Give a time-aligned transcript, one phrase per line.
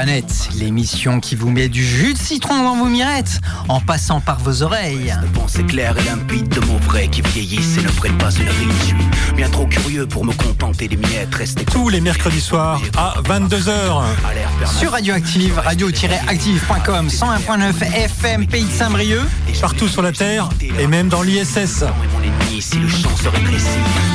[0.00, 4.38] net, l'émission qui vous met du jus de citron dans vos mirettes, en passant par
[4.40, 5.14] vos oreilles.
[5.22, 8.48] De pensée claire et limpide de mots vrais qui vieillissent et ne prennent pas une
[8.48, 8.72] ride.
[8.80, 11.34] Je suis bien trop curieux pour me contenter des miettes.
[11.34, 13.68] Rester Tous les mercredis soirs à 22h.
[13.70, 14.78] à l'air permanent.
[14.78, 19.22] Sur Radioactive, radio-active.com, 101.9 FM, pays de Saint-Brieuc.
[19.60, 21.82] Partout sur la Terre et même dans l'ISS.
[21.82, 22.22] Mon
[22.62, 23.66] si le champ se rétrécit.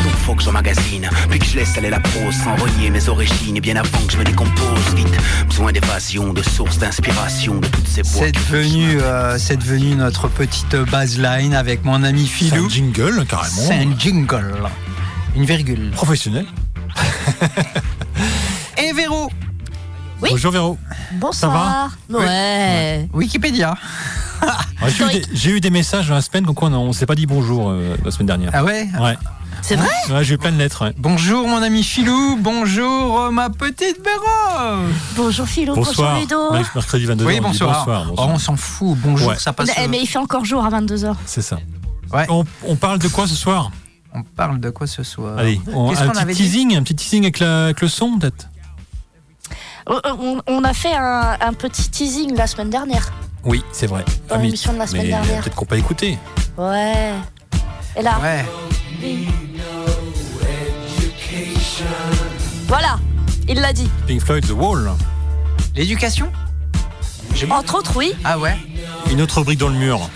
[0.03, 3.57] Donc faut que j'emmagasine, puis que je laisse aller la prose sans renier mes origines.
[3.57, 7.87] Et bien avant que je me décompose vite, besoin d'évasion, de sources d'inspiration, de toutes
[7.87, 8.21] ces voix.
[8.25, 12.65] C'est devenu, euh, c'est devenu notre petite baseline avec mon ami C'est Philou.
[12.65, 13.55] un jingle, carrément.
[13.67, 14.53] C'est un jingle.
[15.35, 15.91] Une virgule.
[15.91, 16.45] Professionnel.
[18.77, 19.29] Et Véro,
[20.21, 20.29] Oui.
[20.31, 20.77] Bonjour Véro.
[21.13, 21.89] Bonsoir.
[22.09, 23.07] Ouais.
[23.13, 23.75] Wikipédia.
[24.41, 25.29] Ah, J'ai eu, Historique.
[25.29, 27.69] des- j'ai eu des messages dans la semaine, donc on ne s'est pas dit bonjour
[27.71, 28.51] euh, la semaine dernière.
[28.53, 28.87] Ah ouais?
[28.99, 29.17] Ouais.
[29.61, 30.85] C'est vrai Ouais, j'ai eu plein de lettres.
[30.85, 30.93] ouais.
[30.97, 34.77] Bonjour mon ami Philou, bonjour euh, ma petite Véro.
[35.15, 36.13] Bonjour Philo, Bonsoir.
[36.21, 36.51] bonjour Ludo.
[36.75, 37.25] Mercredi 22h.
[37.25, 37.77] Oui, bonsoir.
[37.79, 39.37] bonsoir, Oh, on s'en fout, bonjour, Ouais.
[39.37, 39.71] ça passe.
[39.77, 41.15] Eh, mais il fait encore jour à 22h.
[41.25, 41.57] C'est ça.
[42.13, 42.25] Ouais.
[42.29, 43.71] On, on parle de quoi ce soir?
[44.13, 45.37] On parle de quoi ce soir?
[45.37, 48.47] Allez, on- un petit avait teasing, un petit teasing avec, la- avec le son peut-être?
[49.87, 53.11] On, on- a fait un, un petit teasing la semaine dernière.
[53.43, 54.03] Oui, c'est vrai.
[54.29, 55.41] Dans mais- l'émission de la semaine mais dernière.
[55.41, 56.17] Peut-être qu'on peut écouter.
[56.57, 57.13] Ouais.
[57.97, 58.45] Et là, Ouais.
[62.67, 62.99] voilà,
[63.47, 63.89] il l'a dit.
[64.07, 64.91] Pink Floyd, The Wall.
[65.75, 66.31] L'éducation
[67.49, 68.13] Entre autres, oui.
[68.23, 68.55] Ah ouais
[69.11, 69.99] Une autre rubrique dans le mur.
[69.99, 70.07] Ouais.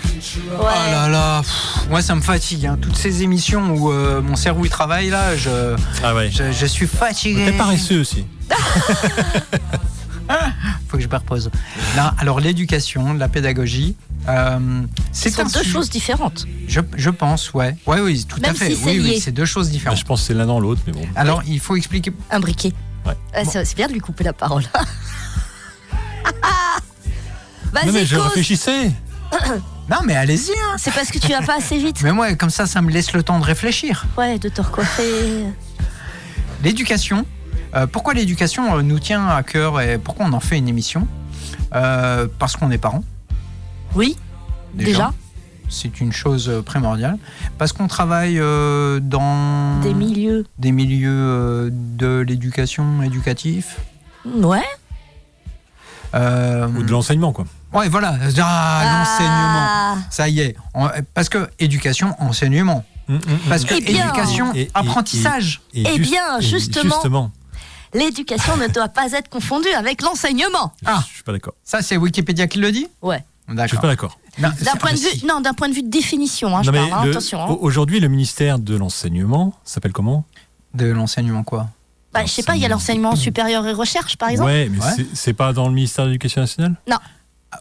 [0.58, 2.66] Oh là là, pff, moi ça me fatigue.
[2.66, 2.78] hein.
[2.80, 6.30] Toutes ces émissions où euh, mon cerveau il travaille là, je, Ah ouais.
[6.30, 7.44] je, je suis fatigué.
[7.46, 8.24] T'es paresseux aussi.
[10.88, 11.50] Faut que je me repose.
[11.96, 13.96] Non, alors l'éducation, la pédagogie,
[14.28, 16.46] euh, Ce c'est sont un deux sujet- choses différentes.
[16.68, 17.76] Je, je pense, ouais.
[17.86, 18.70] Ouais, oui, tout à Même fait.
[18.70, 19.20] si c'est oui, oui, lié.
[19.20, 19.98] c'est deux choses Ah, différentes.
[19.98, 21.06] je pense que c'est l'un dans l'autre, mais bon.
[21.16, 22.12] Alors, il faut expliquer.
[22.30, 22.72] Un briquet.
[23.06, 23.16] Ouais.
[23.34, 24.64] Ah, c'est bien de lui couper la parole.
[27.74, 28.24] Non, mais Vas-y, je cause.
[28.26, 28.92] réfléchissais.
[29.90, 30.52] Non, mais allez-y.
[30.52, 30.76] hein.
[30.78, 32.00] C'est parce que tu vas pas assez vite.
[32.04, 34.06] Mais moi, comme ça, ça me laisse le temps de réfléchir.
[34.16, 35.44] Ouais, de te recoiffer.
[36.62, 37.26] L'éducation.
[37.74, 41.06] Euh, pourquoi l'éducation euh, nous tient à cœur et pourquoi on en fait une émission?
[41.74, 43.04] Euh, Parce qu'on est parents.
[43.94, 44.16] Oui,
[44.74, 45.12] déjà.
[45.68, 47.16] C'est une chose primordiale.
[47.56, 50.44] Parce qu'on travaille euh, dans Des milieux.
[50.58, 53.78] des milieux euh, de l'éducation éducatif.
[54.26, 54.62] Ouais.
[56.14, 57.46] Euh, Ou de l'enseignement, quoi.
[57.72, 58.16] ouais, voilà.
[58.20, 59.66] Ah, l'enseignement.
[59.66, 59.96] Ah.
[60.10, 60.56] Ça y est.
[60.74, 62.84] On- parce que éducation, enseignement.
[63.08, 63.38] Mm, mm, mm.
[63.48, 64.04] Parce que Eh bien.
[64.08, 65.62] éducation, Et- apprentissage.
[65.72, 67.00] Et Eh bien, justement.
[67.94, 70.72] L'éducation ne doit pas être confondue avec l'enseignement.
[70.86, 71.54] Ah, Je suis pas d'accord.
[71.64, 73.24] ça c'est Wikipédia qui le dit Ouais.
[73.48, 74.18] Je suis pas d'accord.
[74.38, 75.26] Non, D'un point de vue, si.
[75.26, 77.42] non, d'un point de vue de définition, hein, je Non, mais parle, hein, le- attention.
[77.42, 77.48] hein.
[77.50, 80.24] au- Aujourd'hui, le ministère de l'enseignement s'appelle comment?
[80.72, 81.68] De l'enseignement quoi?
[82.14, 84.48] Bah, je sais pas, il y a l'enseignement supérieur et recherche, par exemple.
[84.50, 85.06] Ouais, mais Ouais.
[85.12, 86.76] c'est- pas dans le ministère de l'Éducation nationale?
[86.90, 87.00] Ah,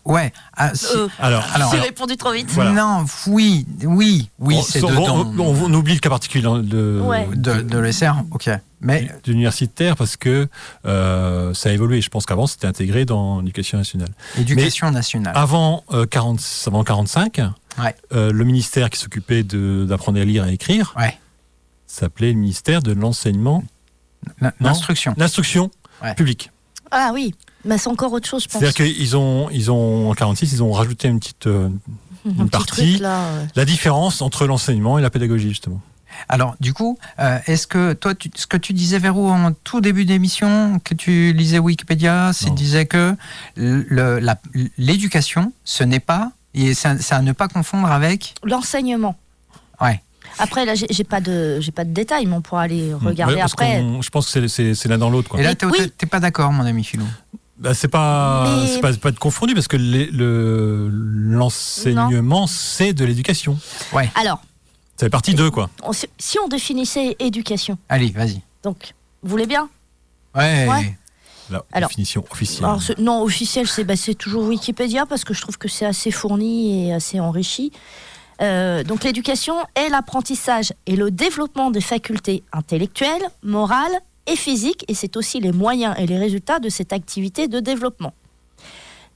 [0.05, 0.31] Ouais.
[0.55, 0.85] ah, si.
[0.95, 2.49] Euh, Alors, Alors, J'ai répondu trop vite.
[2.51, 2.71] Voilà.
[2.71, 5.25] Non, oui, oui, oui, on, c'est on- dedans.
[5.37, 7.27] on- on- on oublie le cas particulier de, Ouais.
[7.35, 8.49] de, de l'ESR, ok.
[8.79, 10.47] Mais de l'universitaire parce que
[10.85, 12.01] euh, ça a évolué.
[12.01, 14.09] Je pense qu'avant, c'était intégré dans l'éducation nationale.
[14.37, 15.33] éducation nationale.
[15.35, 17.41] Avant, euh, 40, avant 45,
[17.79, 17.95] Ouais.
[18.13, 21.17] euh, le ministère qui s'occupait d'apprendre à lire et à écrire Ouais.
[21.85, 23.63] s'appelait le ministère de l'enseignement,
[24.59, 25.13] L'instruction.
[25.17, 25.69] l'instruction
[26.03, 26.15] Ouais.
[26.15, 26.49] publique.
[26.91, 27.33] Ah oui,
[27.65, 28.61] mais c'est encore autre chose, je pense.
[28.61, 31.69] C'est-à-dire qu'ils ont, ils ont, en 46, ils ont rajouté une petite, euh,
[32.25, 32.71] Un une petit partie.
[32.93, 33.27] truc, là.
[33.55, 35.81] la différence entre l'enseignement et la pédagogie, justement.
[36.27, 39.79] Alors, du coup, euh, est-ce que toi, tu- ce que tu disais, Véro, en tout
[39.79, 43.15] début d'émission, que tu lisais Wikipédia, c'est disait que
[44.77, 48.35] l'éducation, ce n'est pas, et c'est à- c'est à ne pas confondre avec.
[48.43, 49.15] L'enseignement.
[49.79, 50.01] Ouais.
[50.39, 53.41] Après, là, j'ai pas de, j'ai pas de détails, mais on pourra aller regarder Ouais,
[53.41, 53.83] après.
[54.01, 55.37] Je pense que c'est- l'un dans l'autre.
[55.39, 55.91] Et là, t'es oui.
[56.09, 57.05] pas d'accord, mon ami Philou.
[57.57, 63.57] Bah, c'est pas, Mais- c'est pas, être confondu parce que le- l'enseignement, c'est de l'éducation.
[64.15, 64.41] Alors,
[64.97, 65.69] Ça fait partie d'eux, quoi.
[65.83, 68.41] on- si- on définissait éducation, Allez, vas-y.
[68.63, 68.93] donc,
[69.23, 69.69] vous voulez bien?
[70.35, 70.67] Ouais.
[70.67, 70.97] Ouais.
[71.49, 72.63] La Alors- définition officielle.
[72.65, 75.85] Alors, ce- Non, officiel, c'est bah, c'est toujours Wikipédia parce que je trouve que c'est
[75.85, 77.71] assez fourni et assez enrichi.
[78.41, 84.93] Euh, donc, l'éducation est l'apprentissage et le développement des facultés intellectuelles, morales et physiques, et
[84.95, 88.13] c'est aussi les moyens et les résultats de cette activité de développement.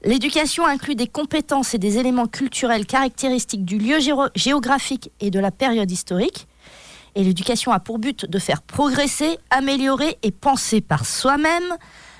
[0.04, 5.40] L'éducation inclut des compétences et des éléments culturels caractéristiques du lieu géo- géographique et de
[5.40, 6.46] la période historique.
[7.16, 11.74] Et l'éducation a pour but de faire progresser, améliorer et penser par soi-même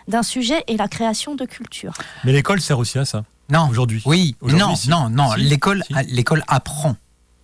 [0.09, 1.93] d'un sujet et la création de culture.
[2.25, 3.69] Mais l'école sert aussi à ça, Non.
[3.69, 4.03] aujourd'hui.
[4.07, 4.37] Oui.
[4.43, 4.89] Non, si.
[4.91, 5.33] non, non.
[5.35, 5.41] Si.
[5.43, 5.95] L'école, Si.
[6.15, 6.97] l'école apprend.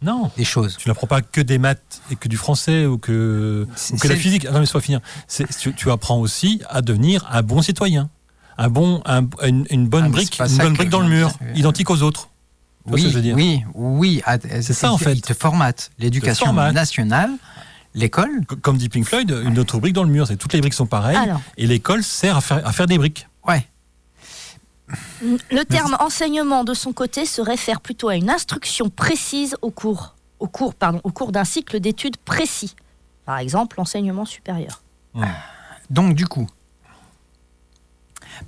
[0.05, 0.33] Non.
[0.37, 0.77] des choses.
[0.79, 4.17] Tu n'apprends pas que des maths et que du français ou que, ou que la
[4.17, 4.45] physique.
[4.47, 5.01] Attends, mais va finir.
[5.29, 8.11] C'est- Tu, tu apprends aussi à devenir un bon citoyen.
[8.59, 11.31] Un bon, un- une, une bonne Ah, brique, une bonne que brique dans le mur,
[11.55, 12.29] identique aux autres.
[12.85, 14.23] Tu vois ce Oui, que je veux dire oui, oui.
[14.27, 15.15] ah, C'est ça, en fait.
[15.15, 15.93] Il te formate.
[16.01, 17.31] L'éducation nationale,
[17.95, 20.27] l'école, Comme dit Pink Floyd, une autre brique dans le mur.
[20.27, 21.17] C'est toutes les briques sont pareilles.
[21.17, 23.29] Alors, Et l'école sert à faire, à faire des briques.
[25.23, 30.15] Le terme enseignement de son côté se réfère plutôt à une instruction précise au cours,
[30.39, 32.75] au cours, pardon, au cours d'un cycle d'études précis.
[33.25, 34.83] Par exemple, l'enseignement supérieur.
[35.91, 36.47] Donc, du coup,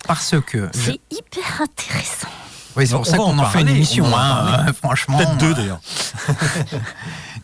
[0.06, 0.68] parce que.
[0.74, 2.28] je- C'est hyper intéressant.
[2.76, 4.56] Oui, c'est On pour ça en qu'on en fait une émission, on va en hein,
[4.56, 4.72] parler.
[4.72, 5.18] franchement.
[5.18, 5.80] Peut-être deux euh, d'ailleurs.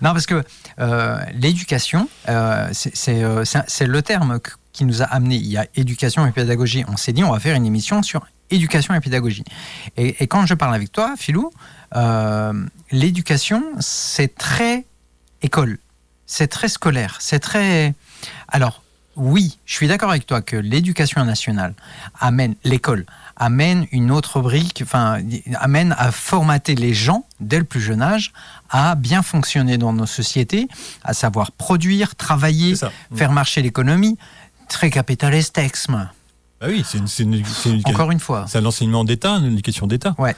[0.03, 0.43] Non, parce que
[0.81, 4.41] euh, l'éducation, euh, c'est euh, c'est- le terme
[4.73, 5.37] qui nous a amené.
[5.37, 6.85] Il y a éducation et pédagogie.
[6.89, 9.45] On s'est dit, on va faire une émission sur éducation et pédagogie.
[9.97, 11.51] Et, et quand je parle avec toi, Philou,
[11.97, 12.53] euh,
[12.91, 14.85] l'éducation, c'est très
[15.43, 15.79] école.
[16.27, 17.17] C'est très scolaire.
[17.21, 17.95] C'est très.
[18.49, 18.83] Alors,
[19.17, 21.75] oui, je suis d'accord avec toi que l'éducation nationale
[22.21, 23.05] amène l'école
[23.41, 25.19] amène une autre brique, enfin
[25.55, 28.33] amène à formater les gens dès le plus jeune âge
[28.69, 30.69] à bien fonctionner dans nos sociétés,
[31.03, 32.75] à savoir produire, travailler,
[33.17, 34.19] faire marcher l'économie.
[34.69, 36.09] Très capitalisme,
[36.61, 38.45] Bah oui, c'est une, une- encore une fois.
[38.47, 40.15] c'est un enseignement d'État, une éducation d'État.
[40.19, 40.37] Ouais.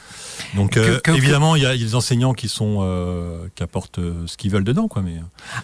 [0.55, 2.79] Donc Que- euh, que- évidemment, il y, a il y a des enseignants qui sont
[2.83, 5.03] euh, qui apportent euh, ce qu'ils veulent dedans, quoi.
[5.03, 5.17] Mais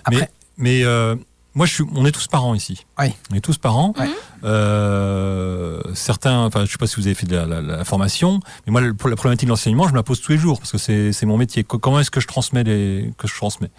[0.05, 0.17] Après,
[0.57, 1.15] mais, mais, euh,
[1.55, 2.87] moi, je suis, on est tous parents ici.
[2.99, 3.13] Oui.
[3.31, 3.95] On est tous parents.
[3.99, 4.09] Ouais.
[4.45, 8.41] Euh, certains, enfin, je sais pas si vous avez fait de la, la- la formation,
[8.67, 10.59] mais moi, le- pour la problématique de l'enseignement, je me la pose tous les jours
[10.59, 10.79] parce que
[11.13, 11.65] c'est mon métier.
[11.65, 13.71] Co- Comment est-ce que je transmets les, que je transmets?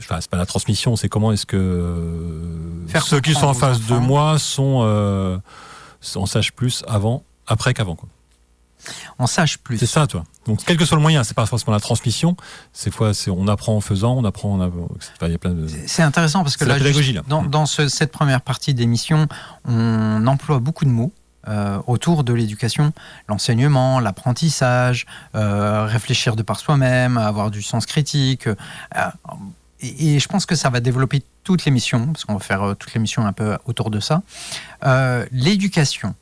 [0.00, 1.94] Enfin, c'est pas la transmission, c'est comment est-ce que
[2.88, 4.82] Faire ceux qui sont en face de moi sont,
[6.16, 7.96] en sachent plus avant, après qu'avant.
[7.96, 8.08] quoi.
[9.18, 9.78] on sache plus.
[9.78, 10.24] C'est ça, toi.
[10.46, 12.36] Donc, quel que soit le moyen, c'est pas forcément la transmission.
[12.74, 14.88] C'est fois, c'est on apprend en faisant, on apprend, on apprend.
[15.16, 15.66] Enfin, il y a plein de.
[15.86, 17.22] C'est intéressant parce que C'est la là, pédagogie, là.
[17.26, 19.26] dans, dans ce- cette première partie d'émission,
[19.64, 21.12] on emploie beaucoup de mots.
[21.46, 22.94] euh, autour de l'éducation,
[23.28, 25.04] l'enseignement, l'apprentissage,
[25.34, 28.46] euh, réfléchir de par soi-même, avoir du sens critique.
[28.46, 28.54] euh,
[29.80, 32.74] et, et je pense que ça va développer toute l'émission, parce qu'on va faire euh,
[32.74, 34.22] toute l'émission un peu autour de ça.
[34.84, 36.14] Euh, l'éducation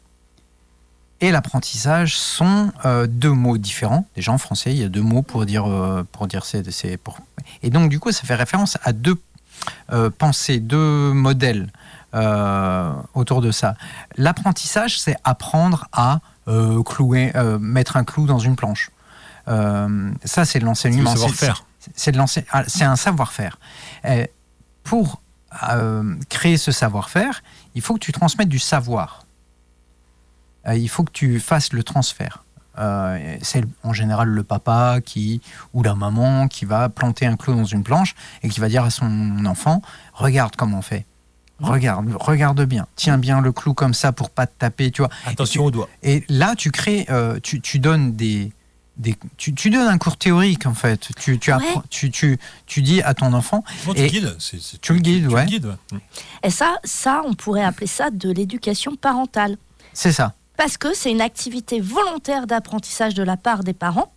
[1.20, 4.06] et l'apprentissage sont euh, deux mots différents.
[4.16, 6.96] Déjà en français, il y a deux mots pour dire, euh, pour dire c'est, c'est
[6.96, 7.19] pour...
[7.62, 9.16] Et donc du coup, ça fait référence à deux
[10.19, 11.70] pensées, deux modèles
[13.14, 13.76] autour de ça.
[14.16, 16.19] L'apprentissage, c'est apprendre à
[16.84, 18.90] clouer, mettre un clou dans une planche.
[19.46, 19.86] Ça,
[20.24, 21.10] c'est de C'est le l'enseignement.
[21.12, 21.64] C'est- savoir-faire.
[21.94, 23.58] c'est ah, c'est un savoir-faire.
[24.84, 25.23] Pour
[25.70, 27.43] euh, créer ce savoir-faire,
[27.75, 29.25] il faut que tu transmettes du savoir.
[30.67, 32.44] Euh, il faut que tu fasses le transfert.
[32.79, 35.43] Euh, c'est en général le papa qui
[35.75, 38.82] ou la maman qui va planter un clou dans une planche et qui va dire
[38.82, 39.82] à son enfant
[40.14, 41.05] regarde comment on fait.
[41.61, 42.87] Regarde, regarde bien.
[42.96, 45.11] Tiens bien le clou comme ça pour pas te taper, tu vois.
[45.26, 45.88] Attention aux doigts.
[46.02, 48.52] Et là, tu crées, euh, tu, tu donnes des,
[48.96, 51.08] des tu, tu donnes un cours théorique en fait.
[51.18, 51.86] Tu, tu, apprends- Ouais.
[51.90, 54.36] tu, tu, tu dis à ton enfant, Et- le guides
[54.82, 55.42] tu le guides, tu ouais.
[55.44, 55.76] le guides, ouais.
[55.92, 55.98] Mm.
[56.44, 59.56] Et ça, ça, on pourrait appeler ça de l'éducation parentale.
[59.92, 60.34] c'est ça.
[60.58, 64.12] Parce que c'est une activité volontaire d'apprentissage de la part des parents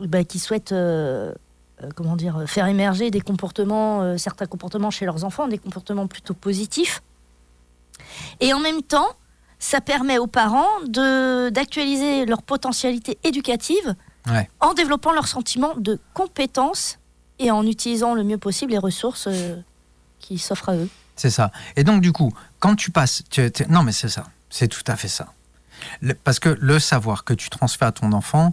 [0.00, 1.32] bah, qui souhaitent euh,
[1.82, 6.06] euh, comment dire, faire émerger des comportements, euh, certains comportements chez leurs enfants, des comportements
[6.06, 7.02] plutôt positifs.
[8.40, 9.08] Et en même temps,
[9.60, 13.94] ça permet aux parents de- d'actualiser leur potentialité éducative
[14.26, 14.50] Ouais.
[14.60, 16.98] en développant leur sentiment de compétence
[17.38, 19.56] et en utilisant le mieux possible les ressources euh,
[20.18, 20.88] qui s'offrent à eux.
[21.16, 21.52] C'est ça.
[21.76, 23.22] Et donc, du coup, quand tu passes.
[23.30, 24.24] tu- non, mais c'est ça.
[24.50, 25.26] C'est tout à fait ça.
[26.02, 28.52] Le- parce que le savoir que tu transfères à ton enfant.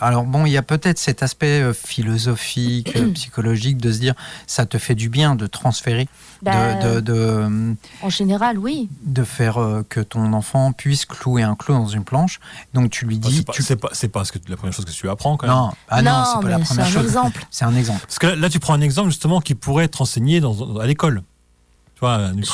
[0.00, 4.14] Alors, bon, il y a peut-être cet aspect euh, philosophique, euh, psychologique de se dire
[4.46, 6.08] ça te fait du bien de transférer, de-
[6.42, 8.88] Bah, de, de, euh, En général, oui.
[9.02, 12.40] de faire que ton enfant puisse clouer un clou dans une planche.
[12.72, 13.36] Donc, tu lui Enfin, dis.
[13.36, 15.46] c'est pas, tu- pas, c'est pas ce que, la première chose que tu apprends quand
[15.46, 15.56] même.
[15.56, 17.04] Non, ah non, c'est pas la première un chose.
[17.04, 17.46] exemple.
[17.50, 18.00] C'est un exemple.
[18.00, 20.86] Parce que là, là, tu prends un exemple justement qui pourrait être enseigné dans, à
[20.86, 21.22] l'école.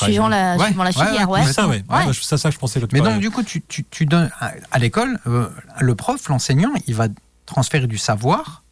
[0.06, 1.46] Suivant la, Ouais, suivant la filière, ouais, ouais.
[1.46, 1.82] C'est ça, ouais.
[1.88, 2.06] Ouais.
[2.06, 2.80] Ouais, C'est ça que je pensais.
[2.80, 4.30] tu Mais donc, du coup, tu, tu, tu donnes
[4.70, 5.48] à, l'école, euh,
[5.80, 7.08] le prof, l'enseignant, il va
[7.46, 8.62] transférer du savoir.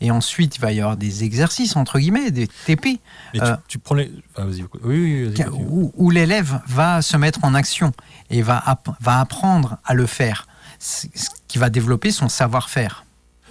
[0.00, 2.98] Et ensuite, il va y avoir des exercices, entre guillemets, des TP,
[3.34, 4.10] Mais euh, tu prends les.
[4.34, 7.92] enfin, vas-y, oui, oui, vas-y, où, où l'élève va se mettre en action
[8.28, 10.48] et va, app- va apprendre à le faire,
[10.80, 11.06] ce
[11.46, 13.04] qui va développer son savoir-faire.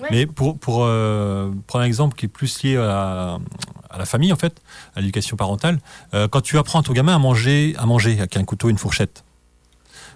[0.10, 3.38] Mais pour, pour euh, prendre un exemple qui est plus lié à la,
[3.90, 4.62] à la famille, en fait,
[4.96, 5.80] à l'éducation parentale,
[6.14, 8.72] euh, quand tu apprends à ton gamin à manger, à manger avec un couteau et
[8.72, 9.24] une fourchette,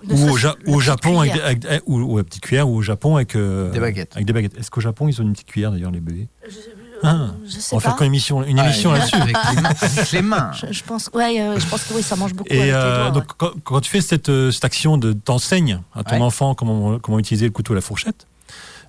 [0.10, 1.48] ou, ça, au, Ja- au Japon avec, cuillère.
[1.48, 4.12] avec- ou, ou à petite cuillère, ou au Japon avec, euh, Des baguettes.
[4.14, 4.58] avec des baguettes.
[4.58, 6.28] Est-ce qu'au Japon, ils ont une petite cuillère, d'ailleurs, les bébés?
[6.48, 6.56] Je-
[7.04, 7.98] Ah, je sais on va pas.
[7.98, 9.16] faire une émission, une Ouais, émission là-dessus.
[9.16, 9.70] avec les mains.
[9.82, 10.52] avec les mains.
[10.54, 12.72] Je, je pense, ouais, euh, je pense que oui, ça mange beaucoup avec Et les
[12.72, 13.12] euh, doigts.
[13.12, 16.22] donc, quand, quand tu fais cette, euh, cette action de t'enseignes à ton Ouais.
[16.22, 18.28] enfant comment, comment utiliser le couteau et la fourchette,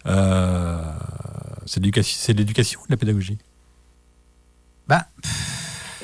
[0.06, 0.82] euh,
[1.66, 3.38] c'est de l'éducation, c'est de l'éducation ou de la pédagogie?
[4.88, 5.06] Bah.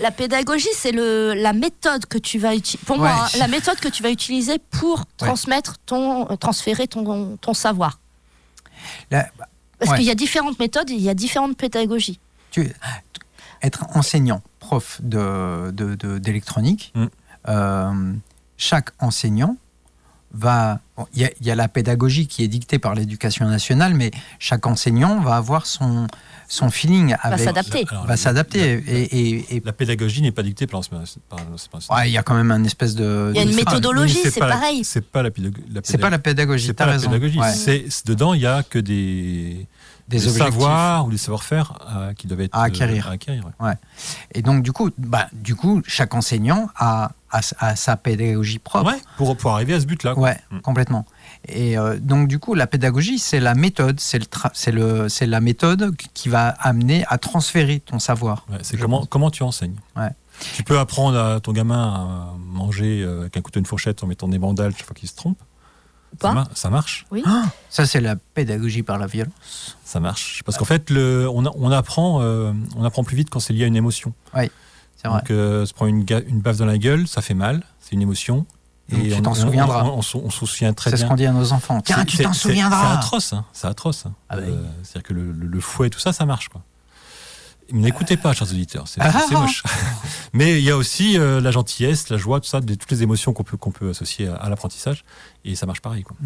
[0.00, 2.84] La pédagogie, c'est le la méthode que tu vas utiliser.
[2.86, 3.14] Pour moi, Ouais.
[3.14, 7.98] hein, la méthode que tu vas utiliser pour transmettre ton, euh, transférer ton, ton savoir.
[9.10, 9.96] Parce Ouais.
[9.98, 12.18] qu'il y a différentes méthodes, et il y a différentes pédagogies.
[12.50, 12.72] tu,
[13.62, 17.06] être enseignant, prof de, de- de- d'électronique, Mm.
[17.48, 18.12] euh,
[18.56, 19.56] chaque enseignant
[20.32, 20.80] va.
[21.14, 24.10] Il y, a, il y a la pédagogie qui est dictée par l'éducation nationale, mais
[24.38, 26.06] chaque enseignant va avoir son,
[26.48, 27.38] son feeling avec.
[27.40, 27.84] s'adapter.
[27.90, 28.80] Va la- s'adapter.
[28.80, 30.80] la- Et, et- et- La pédagogie n'est pas dictée par
[31.90, 33.30] ouais, il y a quand même un espèce de.
[33.34, 34.84] Il y a une méthodologie, c'est pareil.
[34.84, 35.64] C'est pas la pédagogie.
[35.84, 37.10] C'est pas la pédagogie, C'est t'as pas la raison.
[37.10, 37.38] pédagogie.
[37.38, 37.84] Ouais.
[38.06, 39.66] Dedans, il y a que des,
[40.08, 43.06] Des savoirs ou des savoir-faire euh, qui doivent être À acquérir.
[43.06, 43.72] euh, à acquérir, ouais.
[44.34, 48.92] Et donc, du coup, bah, du coup chaque enseignant a, a sa pédagogie propre.
[48.92, 50.18] Ouais, pour, pour arriver à ce but-là.
[50.18, 50.58] Ouais, Mm.
[50.60, 51.06] complètement.
[51.48, 55.08] Et euh, donc du coup, la pédagogie, c'est la méthode, c'est le, tra- c'est le,
[55.08, 58.44] c'est la méthode qui va amener à transférer ton savoir.
[58.50, 59.08] Ouais, c'est comment, pense.
[59.08, 59.76] comment tu enseignes.
[59.96, 60.10] Ouais.
[60.54, 64.02] Tu peux apprendre à ton gamin à manger euh, avec un couteau et une fourchette
[64.02, 65.38] en mettant des bandales chaque fois qu'il se trompe.
[66.20, 67.06] Ça, ça marche.
[67.24, 69.78] Ah, ça, c'est la pédagogie par la violence.
[69.82, 70.42] Ça marche.
[70.44, 73.66] Parce qu'en fait, le, on, apprend, euh, on apprend plus vite quand c'est lié à
[73.66, 74.12] une émotion.
[74.34, 74.50] Vrai.
[75.04, 76.04] Donc, euh, se prendre une,
[76.40, 77.62] baffe dans la gueule, ça fait mal.
[77.80, 78.46] C'est une émotion.
[78.90, 79.84] Donc, tu on- t'en on- souviendras.
[79.84, 81.08] On, on se- on se souvient très C'est ce bien.
[81.08, 81.80] qu'on dit à nos enfants.
[81.80, 82.90] Tiens, tu t'en souviendras.
[82.92, 83.32] C'est atroce.
[83.32, 83.44] hein.
[83.52, 84.06] C'est atroce.
[84.06, 84.12] hein.
[84.28, 86.48] Ah bah Euh, C'est-à-dire que le, le- le fouet, tout ça, ça marche.
[86.48, 86.62] Quoi.
[87.72, 88.86] Mais N'écoutez pas, chers auditeurs.
[88.86, 89.12] C'est Ah.
[89.30, 89.62] moche.
[90.34, 93.02] Mais il y a aussi euh, la gentillesse, la joie, tout ça, des- toutes les
[93.02, 95.04] émotions qu'on peut, qu'on peut associer à, à l'apprentissage.
[95.44, 96.02] Et ça marche pareil.
[96.02, 96.16] Quoi.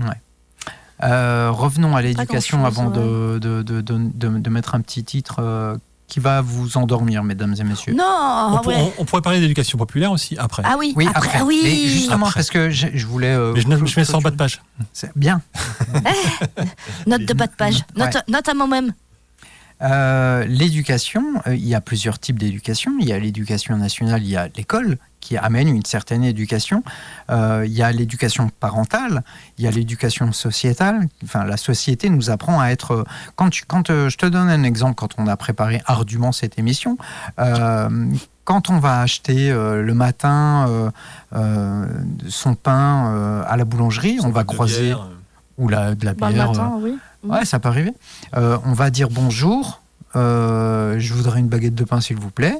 [1.04, 5.36] Euh, revenons à l'éducation avant de, de, de, de, de- de mettre un petit titre
[5.40, 5.76] euh,
[6.08, 7.92] qui va vous endormir, mesdames et messieurs.
[7.92, 8.92] Non, on, ah pour- ouais.
[8.98, 10.62] on- on pourrait parler d'éducation populaire aussi après.
[10.64, 11.38] Ah oui, Oui, après, après.
[11.40, 11.60] ah oui.
[11.64, 12.40] Mais justement, Après.
[12.40, 13.34] parce que je, je voulais.
[13.34, 14.62] euh, Mais je, ne- je mets ça en bas de page.
[14.92, 15.42] C'est bien.
[17.06, 17.80] Note de bas de page.
[17.96, 18.20] Note, Ouais.
[18.28, 18.92] note à moi-même.
[19.82, 22.92] Euh, l'éducation, euh, il y a plusieurs types d'éducation.
[23.00, 24.96] Il y a l'éducation nationale, il y a l'école
[25.26, 26.84] qui amène une certaine éducation.
[27.30, 29.24] Euh, il y a l'éducation parentale,
[29.58, 31.08] il y a l'éducation sociétale.
[31.24, 33.04] Enfin, la société nous apprend à être.
[33.34, 36.58] Quand, tu, quand euh, je te donne un exemple, quand on a préparé ardument cette
[36.60, 36.96] émission,
[37.40, 37.88] euh,
[38.44, 40.90] quand on va acheter euh, le matin euh,
[41.34, 41.86] euh,
[42.28, 44.94] son pain euh, à la boulangerie, on va croiser
[45.58, 46.48] ou la, de la Bah, le bière.
[46.52, 46.96] matin, oui.
[47.24, 47.92] Ouais, ça peut arriver.
[48.36, 49.80] Euh, on va dire bonjour.
[50.14, 52.56] euh, je voudrais une baguette de pain, s'il vous plaît.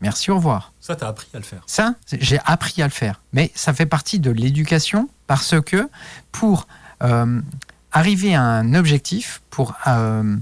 [0.00, 0.72] Merci, au revoir.
[0.80, 1.62] Ça, t'as appris à le faire.
[1.66, 3.20] Ça, j'ai appris à le faire.
[3.32, 5.88] Mais ça fait partie de l'éducation parce que
[6.32, 6.66] pour
[7.02, 7.40] euh,
[7.92, 10.36] arriver à un objectif, pour, euh,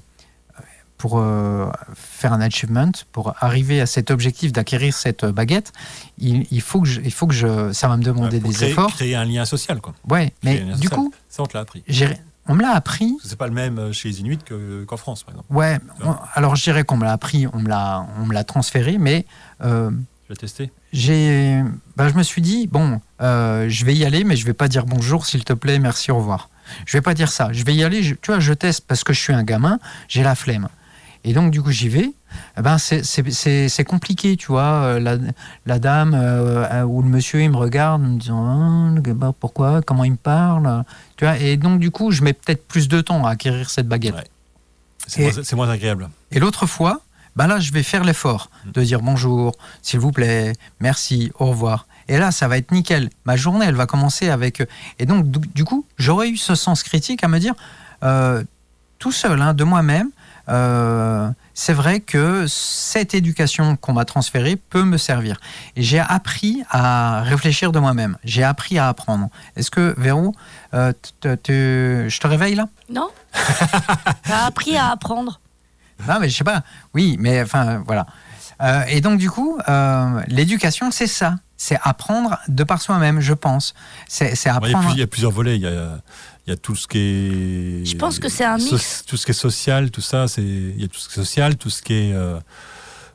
[0.97, 5.73] pour euh, faire un achievement, pour arriver à cet objectif d'acquérir cette baguette,
[6.19, 8.51] il, il faut que je, il faut que je, ça va me demander Ouais, pour
[8.51, 8.93] des créer, efforts.
[8.95, 9.81] créer un lien social.
[9.81, 9.95] Quoi.
[10.09, 10.91] Ouais, mais créer du social.
[10.91, 11.83] coup, Ça, on te l'a appris.
[12.49, 13.17] On me l'a appris.
[13.23, 15.53] C'est pas le même euh, chez les Inuits que- qu'en France, par exemple.
[15.53, 18.45] Ouais, on- alors je dirais qu'on me l'a appris, on me l'a, on me l'a
[18.45, 19.27] transféré, mais
[19.63, 20.73] euh, Tu l'as testé?
[20.93, 21.63] j'ai,
[21.97, 24.69] bah, je me suis dit bon, euh, je vais y aller, mais je vais pas
[24.69, 26.49] dire bonjour, s'il te plaît, merci, au revoir.
[26.87, 27.51] Je vais pas dire ça.
[27.53, 28.03] Je vais y aller.
[28.03, 29.79] je- tu vois, je teste parce que je suis un gamin,
[30.09, 30.69] j'ai la flemme.
[31.25, 32.13] Et donc du coup j'y vais.
[32.57, 34.63] Eh ben c'est, compliqué, tu vois.
[34.63, 35.17] euh, La,
[35.67, 39.33] la dame euh, euh, ou le monsieur il me regarde en me disant Ah, gars,
[39.39, 40.85] pourquoi, comment il me parle,
[41.17, 41.39] tu vois.
[41.39, 44.15] Et donc du coup je mets peut-être plus de temps à acquérir cette baguette.
[44.15, 44.25] Ouais.
[45.07, 46.11] C'est moins, moins agréable.
[46.33, 47.01] Et l'autre fois,
[47.37, 51.87] ben là, je vais faire l'effort de dire bonjour, s'il vous plaît, merci, au revoir.
[52.09, 53.11] Et là, ça va être nickel.
[53.25, 54.63] Ma journée, elle va commencer avec.
[54.99, 57.55] Et donc, du, du coup, j'aurais eu ce sens critique à me dire,
[58.03, 58.43] euh,
[58.99, 60.11] tout seul, hein, de moi-même,
[60.49, 65.39] euh, c'est vrai que cette éducation qu'on m'a transférée peut me servir.
[65.77, 68.17] J'ai appris à réfléchir de moi-même.
[68.25, 69.29] J'ai appris à apprendre.
[69.57, 70.35] Est-ce que, Véro,
[70.75, 70.93] euh,
[71.25, 72.69] je te réveille là?
[72.91, 73.09] Non
[74.25, 75.41] T'as appris à apprendre.
[76.07, 76.63] Non, mais je sais pas.
[76.95, 78.07] Oui, mais enfin, voilà.
[78.63, 81.37] Euh, et donc, du coup, euh, l'éducation, c'est ça.
[81.57, 83.75] C'est apprendre de par soi-même, je pense.
[84.07, 84.95] C'est c'est Ouais, Il y, a apprendre.
[84.97, 85.57] il y a plusieurs volets.
[85.57, 85.99] Il y a,
[86.49, 87.85] il y a tout ce qui est.
[87.85, 89.05] Je pense que c'est un so- mix.
[89.07, 90.29] tout ce qui est social, tout ça.
[90.29, 92.39] c'est Il y a tout ce qui est social, tout ce qui est euh,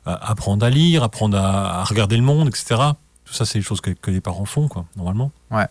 [0.06, 2.76] apprendre à lire, apprendre à, à regarder le monde, etc.
[3.24, 5.32] Tout ça, c'est des choses que, que les parents font, quoi, normalement.
[5.50, 5.66] Ouais.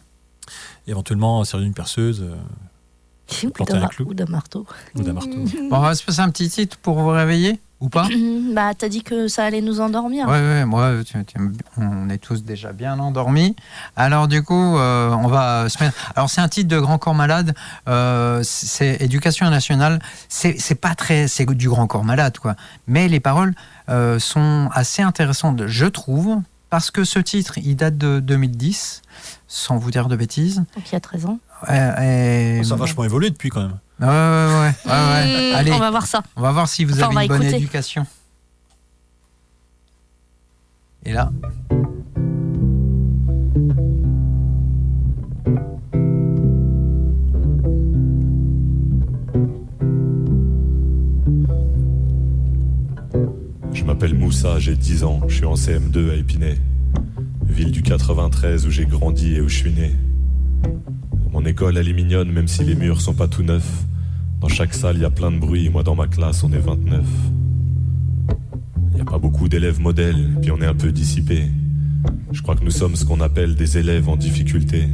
[0.87, 2.21] Éventuellement, servir une perceuse.
[2.21, 4.05] euh, Ou Planter d'un un clou.
[4.09, 4.65] ou d'un marteau.
[4.95, 5.37] Ou d'un marteau.
[5.69, 7.61] Bon, on va se passer un petit titre pour vous réveiller?
[7.83, 8.07] Ou pas
[8.55, 10.25] bah, t'as dit que ça allait nous endormir.
[10.27, 11.37] Ouais, ouais, moi, tu- tu-
[11.77, 13.55] on est tous déjà bien endormis.
[13.97, 15.95] Alors, du coup, euh, on va se mettre.
[16.15, 17.53] Alors, c'est un titre de Grand Corps Malade.
[17.89, 19.99] euh, c'est Éducation nationale.
[20.29, 21.27] C'est pas très.
[21.27, 22.55] C'est du Grand Corps Malade, quoi.
[22.87, 23.53] Mais les paroles
[23.89, 26.37] euh, sont assez intéressantes, je trouve,
[26.69, 29.01] parce que ce titre, il date de 2010,
[29.47, 30.57] sans vous dire de bêtises.
[30.75, 31.39] Donc il y a 13 ans.
[31.69, 33.77] Euh, et- Ça a vachement évolué depuis quand même.
[34.03, 34.73] Ouais, ouais, ouais.
[34.85, 35.51] ouais, ouais.
[35.51, 36.21] Mmh, Allez, On va voir ça.
[36.35, 37.57] on va voir si vous Enfin, avez une bonne écouter.
[37.57, 38.05] éducation.
[41.05, 41.31] Et là,
[53.73, 56.57] Je m'appelle Moussa, j'ai 10 ans, je suis en CM2 à Épinay,
[57.47, 59.95] ville du 93 où j'ai grandi et où je suis né.
[61.31, 63.83] Mon école, elle est mignonne, même si les murs sont pas tout neufs.
[64.43, 66.59] Dans chaque salle, il y a plein de bruit, moi dans ma classe, on est
[66.59, 67.01] 29.
[68.89, 71.45] Il n'y a pas beaucoup d'élèves modèles, puis on est un peu dissipés.
[72.33, 74.89] Je crois que nous sommes ce qu'on appelle des élèves en difficulté.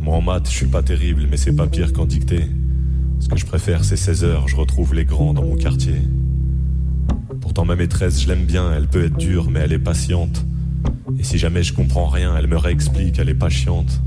[0.00, 2.46] Moi en maths, je suis pas terrible, mais c'est pas pire qu'en dictée.
[3.20, 6.00] Ce que je préfère, c'est 16 heures, je retrouve les grands dans mon quartier.
[7.42, 10.46] Pourtant ma maîtresse, je l'aime bien, elle peut être dure, mais elle est patiente.
[11.18, 14.00] Et si jamais je comprends rien, elle me réexplique, elle est pas chiante.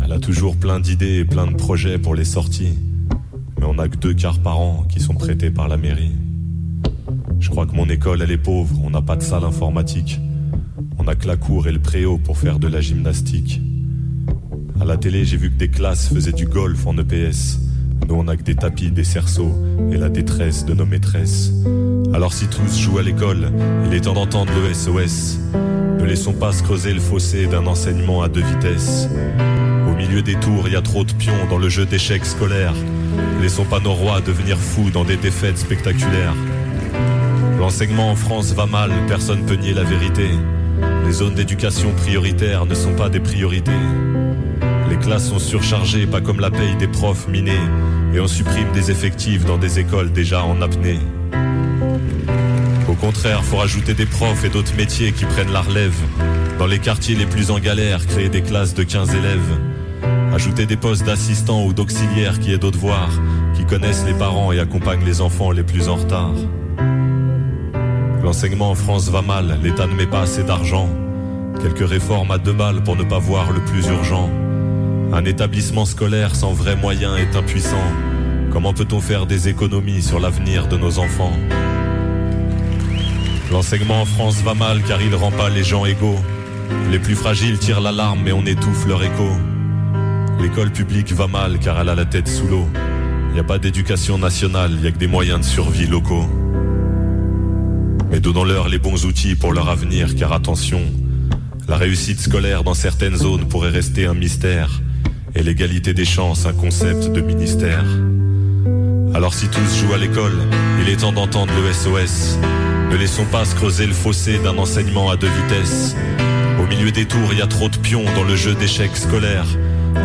[0.00, 2.78] Elle a toujours plein d'idées et plein de projets pour les sorties.
[3.60, 6.12] Mais on n'a que deux quarts par an qui sont prêtés par la mairie.
[7.38, 10.18] Je crois que mon école, elle est pauvre, on n'a pas de salle informatique.
[10.98, 13.60] On a que la cour et le préau pour faire de la gymnastique.
[14.80, 17.60] À la télé, j'ai vu que des classes faisaient du golf en EPS.
[18.08, 19.54] Nous, on a que des tapis, des cerceaux
[19.92, 21.52] et la détresse de nos maîtresses.
[22.14, 23.52] Alors si tous jouent à l'école,
[23.86, 25.38] il est temps d'entendre le SOS.
[25.98, 29.06] Ne laissons pas se creuser le fossé d'un enseignement à deux vitesses.
[30.00, 32.72] Au milieu des tours, il y a trop de pions dans le jeu d'échecs scolaires.
[33.42, 36.34] Laissons pas nos rois devenir fous dans des défaites spectaculaires.
[37.58, 40.30] L'enseignement en France va mal, personne peut nier la vérité.
[41.04, 43.70] Les zones d'éducation prioritaires ne sont pas des priorités.
[44.88, 47.60] Les classes sont surchargées, pas comme la paye des profs minés.
[48.14, 50.98] Et on supprime des effectifs dans des écoles déjà en apnée.
[52.88, 56.00] Au contraire, faut rajouter des profs et d'autres métiers qui prennent la relève.
[56.58, 59.69] Dans les quartiers les plus en galère, créer des classes de 15 élèves.
[60.32, 63.10] Ajouter des postes d'assistants ou d'auxiliaires qui aident aux devoirs,
[63.54, 66.34] qui connaissent les parents et accompagnent les enfants les plus en retard.
[68.22, 70.88] L'enseignement en France va mal, l'État ne met pas assez d'argent.
[71.60, 74.30] Quelques réformes à deux balles pour ne pas voir le plus urgent.
[75.12, 77.76] Un établissement scolaire sans vrais moyens est impuissant.
[78.52, 81.32] Comment peut-on faire des économies sur l'avenir de nos enfants?
[83.50, 86.20] L'enseignement en France va mal car il rend pas les gens égaux.
[86.92, 89.28] Les plus fragiles tirent l'alarme mais on étouffe leur écho.
[90.42, 92.66] L'école publique va mal car elle a la tête sous l'eau.
[93.28, 96.26] Il n'y a pas d'éducation nationale, il n'y a que des moyens de survie locaux.
[98.10, 100.80] Mais donnons-leur les bons outils pour leur avenir car attention,
[101.68, 104.80] la réussite scolaire dans certaines zones pourrait rester un mystère
[105.34, 107.84] et l'égalité des chances un concept de ministère.
[109.14, 110.38] Alors si tous jouent à l'école,
[110.80, 112.38] il est temps d'entendre le SOS.
[112.90, 115.94] Ne laissons pas se creuser le fossé d'un enseignement à deux vitesses.
[116.60, 119.46] Au milieu des tours, il y a trop de pions dans le jeu d'échecs scolaires.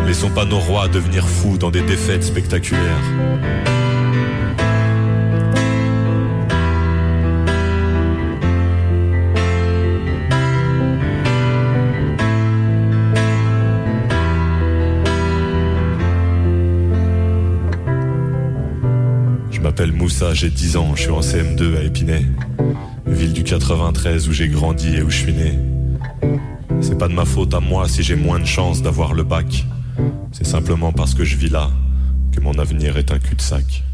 [0.06, 3.02] Laissons pas nos rois devenir fous dans des défaites spectaculaires.
[19.50, 22.24] Je m'appelle Moussa, j'ai 10 ans, je suis en CM2 à Épinay,
[23.06, 25.58] ville du 93 où j'ai grandi et où je suis né.
[26.80, 29.66] C'est pas de ma faute à moi si j'ai moins de chance d'avoir le bac.
[30.32, 31.70] C'est simplement parce que je vis là
[32.32, 33.84] que mon avenir est un cul-de-sac.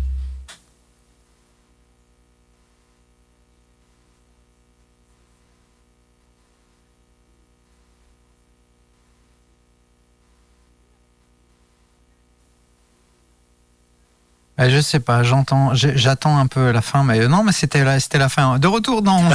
[14.61, 17.85] Euh, je sais pas, j'entends, j'attends un peu la fin, mais euh, non, mais c'était
[17.85, 18.59] la, c'était la fin.
[18.59, 19.19] De retour dans.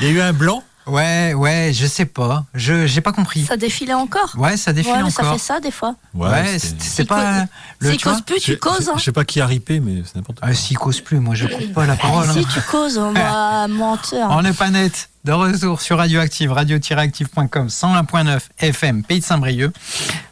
[0.00, 0.62] Il y a eu un blanc.
[0.86, 3.44] Ouais, ouais, je sais pas, je j'ai pas compris.
[3.44, 4.32] Ça défilait encore?
[4.36, 5.34] Ouais, ça défile Ouais, mais ça encore.
[5.34, 5.94] fait ça des fois.
[6.14, 7.46] Ouais, c'est pas
[7.80, 8.84] le Si tu vois cause plus, tu causes.
[8.86, 8.94] je- Hein.
[8.98, 10.48] Je sais pas qui a ripé, mais c'est n'importe quoi.
[10.50, 12.28] Ah, s'il cause plus, moi je coupe pas la parole.
[12.30, 12.42] si hein.
[12.52, 14.30] tu causes, on va menteur.
[14.30, 15.08] On n'est pas net.
[15.24, 19.72] De retour sur Radioactive, radio-active.com, 101.9 FM, Pays de Saint-Brieuc.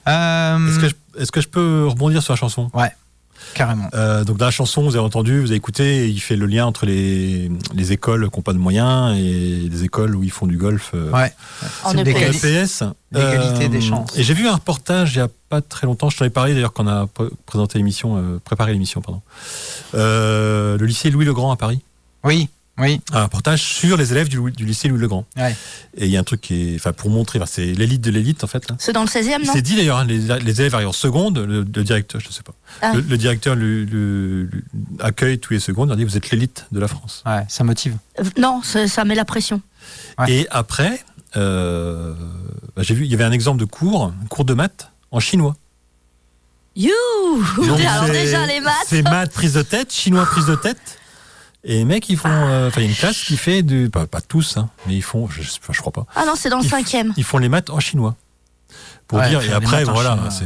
[0.07, 2.71] Euh, Est-ce que, je, est-ce que je peux rebondir sur la chanson?
[2.75, 2.93] Ouais.
[3.55, 3.89] Carrément.
[3.95, 6.65] Euh, donc dans la chanson, vous avez entendu, vous avez écouté, il fait le lien
[6.67, 10.47] entre les, les écoles qui n'ont pas de moyens et les écoles où ils font
[10.47, 10.93] du golf.
[10.95, 11.33] euh, Ouais.
[11.85, 12.05] En EPS.
[12.05, 12.83] l'égali- EPS.
[13.13, 14.17] L'égalité des chances.
[14.17, 16.55] Et j'ai vu un reportage il n'y a pas très longtemps, je t'en ai parlé
[16.55, 19.21] d'ailleurs quand on a pr- présenté l'émission, euh, préparé l'émission, pardon.
[19.95, 21.81] Euh, le lycée Louis le Grand à Paris.
[22.25, 23.01] Oui, oui.
[23.13, 25.27] Un reportage sur les élèves du, lycée Louis le Grand.
[25.37, 25.55] Ouais.
[25.97, 28.11] Et il y a un truc qui est, enfin pour montrer, enfin, c'est l'élite de
[28.11, 28.65] l'élite en fait.
[28.79, 31.39] C'est dans le 16e, non C'est dit d'ailleurs, hein, les, les élèves arrivent en seconde,
[31.39, 32.93] le, le directeur, je ne sais pas, Ah.
[32.95, 34.65] le, le directeur le, le- le-
[35.01, 37.23] accueille tous les secondes, il leur dit vous êtes l'élite de la France.
[37.27, 37.97] Ouais, ça motive.
[38.21, 39.61] Euh, Non, ça, ça met la pression.
[40.19, 40.33] Ouais.
[40.33, 41.05] Et après,
[41.37, 42.15] euh,
[42.75, 45.21] bah, j'ai vu, il y avait un exemple de cours, un cours de maths en
[45.21, 45.57] chinois.
[46.75, 46.91] You
[47.59, 50.99] Donc, Alors déjà, les maths C'est maths prise de tête, chinois prise de tête.
[51.65, 52.29] Et les mecs, ils font.
[52.29, 53.89] euh, Enfin, il y a une classe qui fait du.
[53.91, 55.29] Pas, pas tous, hein, mais ils font.
[55.29, 56.07] Je, enfin, je crois pas.
[56.17, 57.13] Ah non, c'est dans le Ils- 5e.
[57.17, 58.17] Ils font les maths en chinois.
[59.07, 59.43] Pour Ouais, dire.
[59.43, 60.19] Et après, maths en voilà.
[60.31, 60.45] C'est.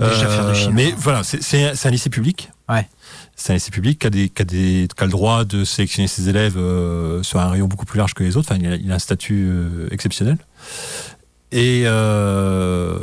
[0.00, 0.72] euh, Déjà faire du chinois.
[0.74, 2.50] Mais voilà, c'est- c'est c'est un lycée public.
[2.68, 2.88] Ouais.
[3.36, 5.64] C'est un lycée public qui a, des, qui, a des, qui a le droit de
[5.64, 8.48] sélectionner ses élèves euh, sur un rayon beaucoup plus large que les autres.
[8.50, 10.38] Enfin, il a, il a un statut euh, exceptionnel.
[11.52, 12.98] Et, euh,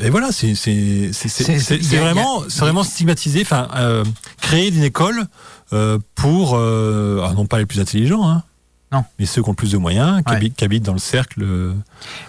[0.00, 3.40] et voilà, c'est c'est- c'est- c'est- C'est- c'est- il y c'est a- vraiment, vraiment stigmatisé,
[3.42, 4.04] enfin, euh,
[4.40, 5.24] créer une école euh,
[6.14, 8.42] pour, euh, alors non pas les plus intelligents, hein,
[8.92, 9.04] Non.
[9.18, 10.36] mais ceux qui ont le plus de moyens, qui, Ouais.
[10.36, 11.42] habitent, qui habitent dans le cercle.
[11.42, 11.74] euh,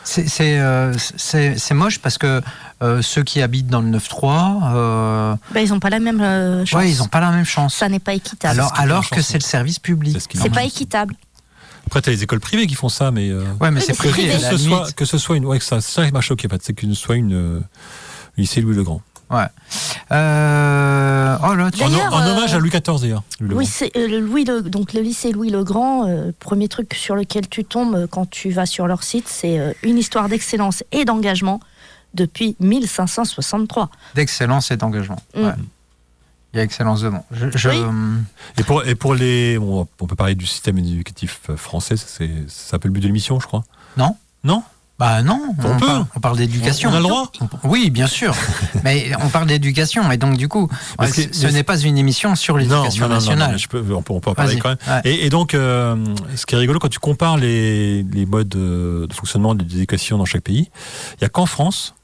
[0.04, 2.42] C'est c'est, euh, c'est- c'est moche parce que
[2.82, 6.66] euh, ceux qui habitent dans le 9-3, euh, Bah, ils n'ont pas la même euh,
[6.66, 6.80] chance.
[6.82, 7.76] ouais, ils n'ont pas la même chance.
[7.76, 8.60] Ça n'est pas équitable.
[8.60, 10.18] Alors, alors que c'est le service public.
[10.34, 11.16] c'est pas équitable.
[11.88, 13.30] Après, t'as les écoles privées qui font ça, mais.
[13.30, 14.28] euh, Ouais, mais Oui, c'est mais c'est privé.
[14.34, 14.96] que, ce soit, limite.
[14.96, 15.46] que ce soit une.
[15.46, 17.34] Ouais, que ça, ça m'a choqué, en fait, c'est que ce soit une.
[17.34, 17.60] euh,
[18.38, 19.02] lycée Louis le Grand.
[19.30, 19.46] Ouais.
[20.12, 23.24] Euh, oh là, tu- En, euh, hommage à Louis XIV, d'ailleurs.
[23.40, 26.08] Louis euh, le Louis le, donc le lycée Louis le Grand.
[26.08, 29.74] euh, premier truc sur lequel tu tombes quand tu vas sur leur site, c'est euh,
[29.84, 31.60] une histoire d'excellence et d'engagement
[32.16, 33.90] depuis 1563.
[34.16, 35.20] d'excellence et d'engagement.
[35.36, 35.44] Mm.
[35.46, 35.54] Ouais.
[36.54, 37.24] Il y a excellence devant.
[37.32, 37.84] Je, je- Oui.
[38.58, 39.60] Et pour, et pour les.
[39.60, 42.28] bon, on peut parler du système éducatif français, c'est
[42.74, 43.64] un peu le but de l'émission, je crois.
[43.98, 44.16] Non.
[44.44, 44.64] Non?
[45.00, 45.86] Bah non, On on, peut.
[45.86, 46.90] parle, on parle d'éducation.
[46.90, 47.32] On a le droit
[47.64, 48.36] Oui, bien sûr.
[48.84, 50.12] Mais on parle d'éducation.
[50.12, 53.08] Et donc, du coup, Parce ouais, que- ce n'est pas une émission sur l'éducation non,
[53.08, 53.52] non, non, nationale.
[53.54, 54.78] mais je peux, on peut, on peut en parler quand même.
[54.88, 55.02] Ouais.
[55.06, 55.96] Et, et donc, euh,
[56.36, 60.18] ce qui est rigolo, quand tu compares les, les modes euh, de fonctionnement de l'éducation
[60.18, 60.70] dans chaque pays,
[61.14, 61.96] il n'y a qu'en France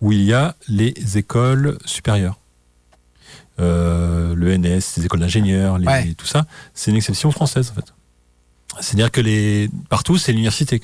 [0.00, 2.38] où il y a les écoles supérieures.
[3.60, 6.14] Euh, le NS, les écoles d'ingénieurs, Ouais.
[6.16, 7.92] tout ça, c'est une exception française en fait.
[8.80, 10.80] C'est-à-dire que les, partout, c'est l'université.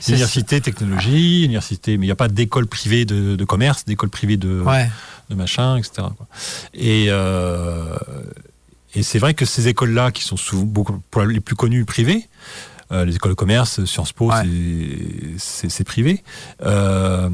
[0.00, 4.10] C'est- L'université technologie, l'université, mais il n'y a pas d'école privée de, de commerce, d'école
[4.10, 4.90] privée de, Ouais.
[5.30, 5.92] de machin, etc.
[6.16, 6.26] quoi.
[6.74, 7.96] Et, euh,
[8.94, 12.28] et c'est vrai que ces écoles-là, qui sont souvent beaucoup pour les plus connues privées,
[12.90, 14.42] euh, les écoles de commerce, Sciences Po, Ouais.
[14.42, 16.22] c'est- c'est c'est privé.
[16.64, 17.30] euh,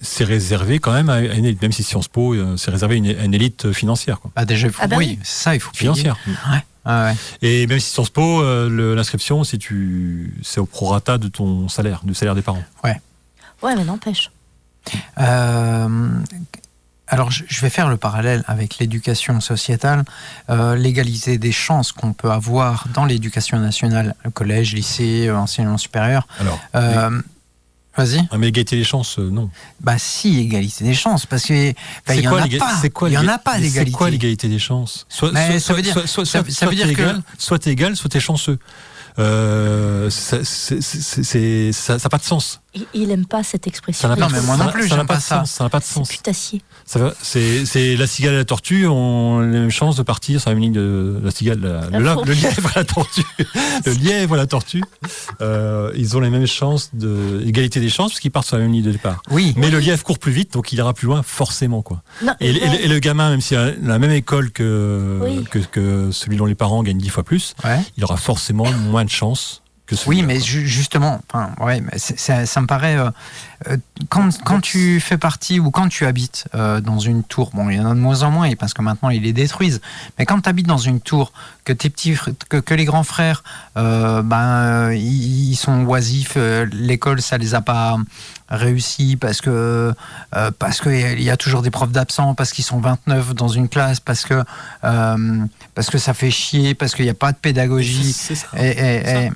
[0.00, 2.98] c'est réservé quand même à une élite, même si Sciences Po, euh, c'est réservé à
[2.98, 4.20] une, à une élite financière.
[4.20, 4.30] Quoi.
[4.36, 5.80] Bah déjà, il faut, Ah bah oui, ça, il faut payer.
[5.94, 6.16] Financière.
[6.26, 6.62] Ouais.
[6.86, 7.14] Ouais, ouais.
[7.42, 12.00] Et même si Sciences Po, euh, l'inscription, si tu, c'est au prorata de ton salaire,
[12.04, 12.62] du salaire des parents.
[12.84, 14.30] Ouais, mais n'empêche.
[15.18, 16.08] Euh,
[17.08, 20.04] alors, je vais faire le parallèle avec l'éducation sociétale,
[20.50, 25.78] euh, l'égalité des chances qu'on peut avoir dans l'éducation nationale, le collège, lycée, euh, enseignement
[25.78, 26.26] supérieur.
[26.40, 27.20] Alors, Euh,
[27.96, 28.20] Vas-y.
[28.30, 29.48] ah, mais égalité des chances, euh, non.
[29.80, 32.76] Bah si, égalité des chances, parce que bah, C'est il y en a pas.
[32.80, 33.96] c'est quoi Il y en a pas mais C'est d'égalité.
[33.96, 36.86] quoi l'égalité des chances Soit, soit- ça veut dire- soit, soit, ça- ça veut dire
[36.88, 38.58] t'es que- égal, soit t'es égal, soit t'es chanceux.
[39.18, 42.60] Euh, ça- c'est- c'est- ça n'a pas de sens.
[42.76, 44.02] Il, il aime pas cette expression.
[44.02, 45.38] Ça n'a Non, pas, mais moi non plus, ça n'a pas pas de ça.
[45.40, 45.50] sens.
[45.50, 46.08] Ça n'a pas de C'est sens.
[46.08, 46.60] putassier.
[46.84, 50.40] Ça va- C'est c'est la cigale et la tortue ont les mêmes chances de partir
[50.40, 53.24] sur la même ligne de la cigale, la- La le, lièvre et la tortue.
[53.86, 54.82] le lièvre et la tortue,
[55.40, 58.62] euh, ils ont les mêmes chances de égalité des chances parce qu'ils partent sur la
[58.62, 59.22] même ligne de départ.
[59.30, 59.54] Oui.
[59.56, 62.02] Mais le lièvre court plus vite, donc il ira plus loin forcément quoi.
[62.22, 65.44] Non, Et, et le- et le gamin, même s'il a la même école que, Oui.
[65.50, 67.80] que, que celui dont les parents gagnent dix fois plus, Ouais.
[67.96, 71.98] il aura forcément moins de chances que celui Oui, mais ju- justement, enfin, ouais, mais
[71.98, 72.96] c'est- ça me paraît.
[73.68, 73.76] Euh,
[74.08, 77.76] quand, quand tu fais partie ou quand tu habites euh, dans une tour, bon, il
[77.76, 79.80] y en a de moins en moins parce que maintenant ils les détruisent,
[80.18, 81.32] mais quand tu habites dans une tour,
[81.64, 82.16] que tes petits,
[82.48, 83.42] que, que les grands frères,
[83.76, 87.96] euh, ben, ils, sont oisifs, euh, l'école ça les a pas
[88.48, 89.92] réussi parce que
[90.60, 93.68] parce que il y a toujours des profs d'absents, parce qu'ils sont 29 dans une
[93.68, 94.44] classe, parce que
[94.82, 98.12] parce que ça fait chier, parce qu'il n'y a pas de pédagogie.
[98.12, 98.46] C'est ça.
[98.56, 99.30] Et,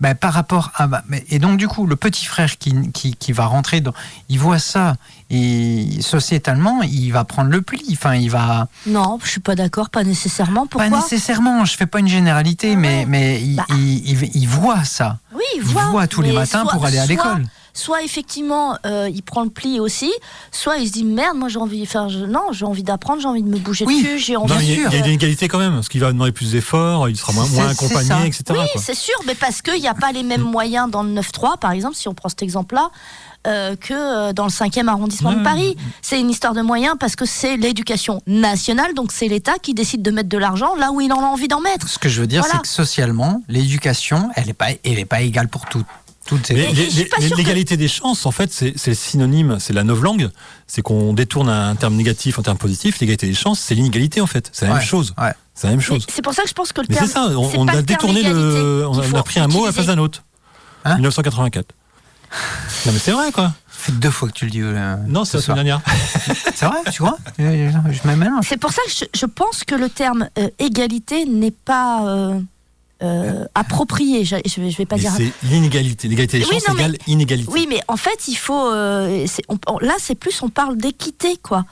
[0.00, 0.88] ben, par rapport à.
[1.08, 3.92] mais- et donc, du coup, le petit frère qui, qui, qui va rentrer dans.
[4.28, 4.94] Il voit ça,
[5.30, 7.82] et sociétalement, il va prendre le pli.
[7.92, 8.68] Enfin, il va.
[8.86, 10.66] Non, je suis pas d'accord, pas nécessairement.
[10.66, 13.64] Pourquoi pas nécessairement, je fais pas une généralité, mais, mais il, Bah.
[13.70, 15.18] il, il- il voit ça.
[15.34, 17.44] Oui, Il voit, voit tous les matins soit- pour aller à l'école.
[17.74, 20.10] Soit effectivement euh, il prend le pli aussi,
[20.50, 23.28] soit il se dit merde, moi j'ai envie faire, je- non, j'ai envie d'apprendre, j'ai
[23.28, 24.02] envie de me bouger Oui.
[24.02, 24.54] dessus, j'ai envie.
[24.64, 27.32] il y a- une inégalité quand même, parce qu'il va demander plus d'efforts, il sera
[27.32, 28.44] moins, accompagné, etc.
[28.50, 31.58] Oui, c'est sûr, mais parce qu'il n'y a pas les mêmes moyens dans le 9-3,
[31.58, 32.90] par exemple, si on prend cet exemple-là,
[33.46, 35.42] euh, que euh, dans le 5e arrondissement de.
[35.42, 35.76] Paris.
[36.00, 40.00] C'est une histoire de moyens parce que c'est l'éducation nationale, donc c'est l'État qui décide
[40.00, 41.86] de mettre de l'argent là où il en a envie d'en mettre.
[41.86, 42.54] Ce que je veux dire, Voilà.
[42.54, 45.84] c'est que socialement, l'éducation, elle n'est pas, elle est pas égale pour toutes.
[46.24, 50.30] Que- L'égalité des chances, en fait, c'est c'est le synonyme, c'est la novlangue,
[50.66, 52.98] c'est qu'on détourne un terme négatif en terme positif.
[53.00, 54.50] L'égalité des chances, c'est l'inégalité, en fait.
[54.52, 55.14] C'est la Ouais, même chose.
[55.18, 55.32] ouais.
[55.54, 56.06] C'est la même Mais chose.
[56.12, 57.06] C'est pour ça que je pense que le Mais terme.
[57.06, 58.84] c'est ça, on, c'est a détourné le.
[58.88, 60.24] On a, on faut a pris un mot à la place d'un autre.
[60.84, 61.66] Hein 1984.
[62.86, 63.52] Non, mais c'est vrai, quoi.
[63.70, 64.60] Ça fait deux fois que tu le dis.
[64.62, 65.80] euh, Non, c'est ce la semaine dernière.
[66.54, 67.02] C'est vrai, tu
[68.16, 68.44] mélange.
[68.48, 72.40] C'est pour ça que je, je pense que le terme euh, égalité n'est pas euh,
[73.04, 74.24] euh, approprié.
[74.24, 75.12] Je, je vais- je vais pas Mais dire.
[75.16, 76.08] c'est l'inégalité.
[76.08, 77.50] L'égalité des Oui, chances non, mais- inégalité.
[77.52, 78.72] Oui, mais en fait, il faut.
[78.72, 81.64] euh, c'est- on- on- là, c'est plus, on parle d'équité, quoi.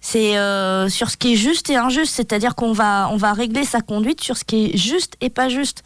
[0.00, 3.64] C'est euh, sur ce qui est juste et injuste, c'est-à-dire qu'on va, on va régler
[3.64, 5.82] sa conduite sur ce qui est juste et pas juste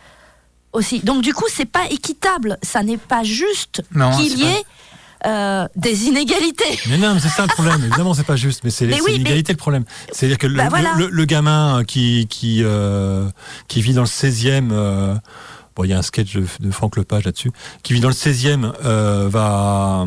[0.72, 0.98] aussi.
[1.00, 3.82] Donc, du coup, c'est pas équitable, ça n'est pas juste
[4.16, 4.64] qu'il y pas- ait
[5.26, 6.78] euh, des inégalités.
[6.88, 7.82] Mais non, mais c'est ça le problème.
[7.84, 9.84] Évidemment, c'est pas juste, mais c'est oui, l'inégalité le problème.
[10.12, 10.92] C'est-à-dire que le, Bah voilà.
[10.96, 13.28] le- le gamin qui qui euh,
[13.68, 15.14] qui vit dans le 16e, euh,
[15.76, 17.50] bon, il y a un sketch de, de Franck Lepage là-dessus,
[17.82, 20.06] qui vit dans le 16e, euh, va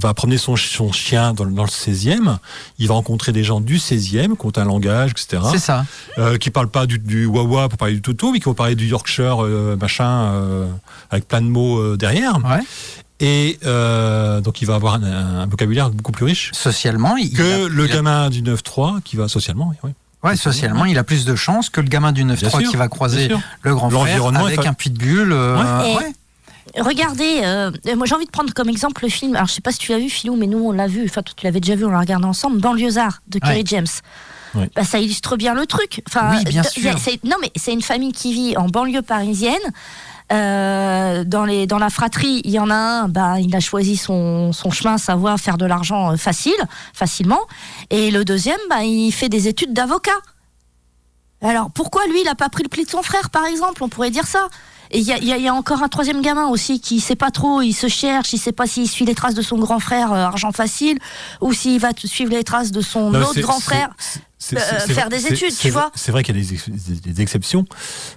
[0.00, 2.38] va promener son, son chien dans, le- dans le 16e.
[2.78, 5.42] Il va rencontrer des gens du 16e, qui ont un langage, etc.
[5.52, 5.84] C'est ça.
[6.18, 8.74] Euh, qui parlent pas du, du wawa pour parler du toutou, mais qui vont parler
[8.74, 10.66] du Yorkshire, euh, machin, euh,
[11.10, 12.38] avec plein de mots euh, derrière.
[12.38, 12.60] Ouais.
[13.22, 17.66] Et euh, donc il va avoir un, un vocabulaire beaucoup plus riche Socialement, il, que
[17.66, 19.68] a- le il a- gamin du 9-3 qui va socialement.
[19.70, 19.90] oui, oui.
[20.24, 22.76] Ouais, socialement, il a plus de chances que le gamin du Bien 9-3 sûr, qui
[22.76, 23.28] va croiser
[23.62, 25.32] le grand frère est avec un pitbull.
[25.32, 25.96] euh, Ouais.
[25.96, 26.12] ouais.
[26.80, 29.34] Regardez, euh, moi j'ai envie de prendre comme exemple le film.
[29.34, 31.04] Alors je sais pas si tu l'as vu, Philou, mais nous on l'a vu.
[31.04, 32.60] Enfin, toi, tu l'avais déjà vu, on l'a regardé ensemble.
[32.60, 33.62] Banlieusard de Kerry Ouais.
[33.66, 33.86] James.
[34.54, 34.70] Ouais.
[34.76, 36.02] Bah, ça illustre bien le truc.
[36.08, 39.58] Enfin, Oui, bien a- c'est- Non, mais c'est une famille qui vit en banlieue parisienne.
[40.32, 44.70] Euh, dans, la fratrie, il y en a un, bah, il a choisi son, son
[44.70, 46.54] chemin, savoir faire de l'argent euh, facile,
[46.94, 47.40] facilement.
[47.90, 50.18] Et le deuxième, bah, il fait des études d'avocat.
[51.42, 53.82] Alors pourquoi lui, il n'a pas pris le pli de son frère, par exemple?
[53.82, 54.48] On pourrait dire ça.
[54.94, 57.62] Et il y a, y y encore un troisième gamin aussi qui sait pas trop,
[57.62, 60.16] il se cherche, il sait pas s'il suit les traces de son grand frère, euh,
[60.24, 60.98] argent facile,
[61.40, 63.88] ou s'il va suivre les traces de son Non, autre grand frère.
[64.52, 64.56] euh,
[64.88, 65.90] faire des études, tu vois.
[65.94, 67.64] C'est vrai qu'il y a des, ex- des- des exceptions,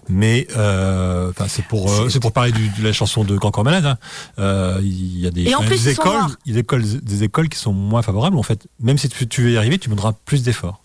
[0.09, 3.63] mais euh, c'est pour euh, c'est pour parler du- de la chanson de Grand Corps
[3.63, 3.85] Malade.
[3.85, 3.97] hein.
[4.39, 6.31] Euh, Il y a des, en plus, écoles, noirs.
[6.45, 8.37] il y a des écoles, des écoles qui sont moins favorables.
[8.37, 10.81] En fait, même si tu, tu veux y arriver, tu demanderas plus d'efforts.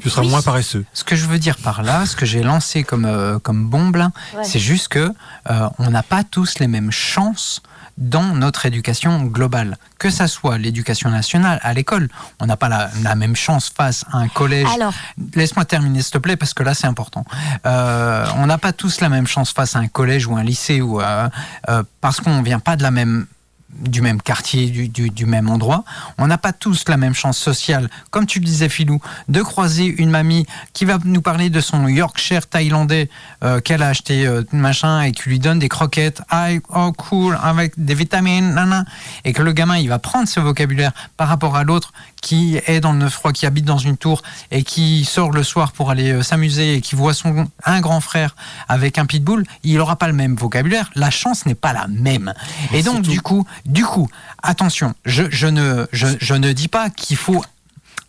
[0.00, 0.28] Tu seras Oui.
[0.30, 0.84] moins paresseux.
[0.92, 3.96] Ce que je veux dire par là, ce que j'ai lancé comme, euh, comme bombe,
[3.96, 4.44] Ouais.
[4.44, 5.12] c'est juste que
[5.50, 7.60] euh, on n'a pas tous les mêmes chances
[7.98, 9.76] dans notre éducation globale.
[9.98, 12.08] Que ça soit l'éducation nationale à l'école,
[12.40, 14.66] on n'a pas la, la même chance face à un collège.
[14.74, 14.94] Alors,
[15.34, 17.24] Laisse-moi terminer, s'il te plaît, parce que là, c'est important.
[17.66, 20.80] Euh, on n'a pas tous la même chance face à un collège ou un lycée,
[20.80, 21.28] ou euh,
[21.68, 23.26] euh, parce qu'on ne vient pas de la même
[23.72, 25.84] du même quartier, du, du, même endroit.
[26.18, 29.86] On n'a pas tous la même chance sociale, comme tu le disais, Philou, de croiser
[29.86, 33.08] une mamie qui va nous parler de son Yorkshire thaïlandais
[33.44, 37.38] euh, qu'elle a acheté euh, machin et qui lui donne des croquettes, ah, oh cool,
[37.42, 38.84] avec des vitamines, nana,
[39.24, 42.80] et que le gamin il va prendre ce vocabulaire par rapport à l'autre qui est
[42.80, 45.90] dans le neuf froid, qui habite dans une tour et qui sort le soir pour
[45.90, 48.34] aller euh, s'amuser et qui voit son un grand frère
[48.68, 50.88] avec un pitbull, il n'aura pas le même vocabulaire.
[50.94, 52.32] La chance n'est pas la même.
[52.72, 54.08] Et donc du coup, du coup,
[54.42, 57.44] attention, je, je ne je, je ne dis pas qu'il faut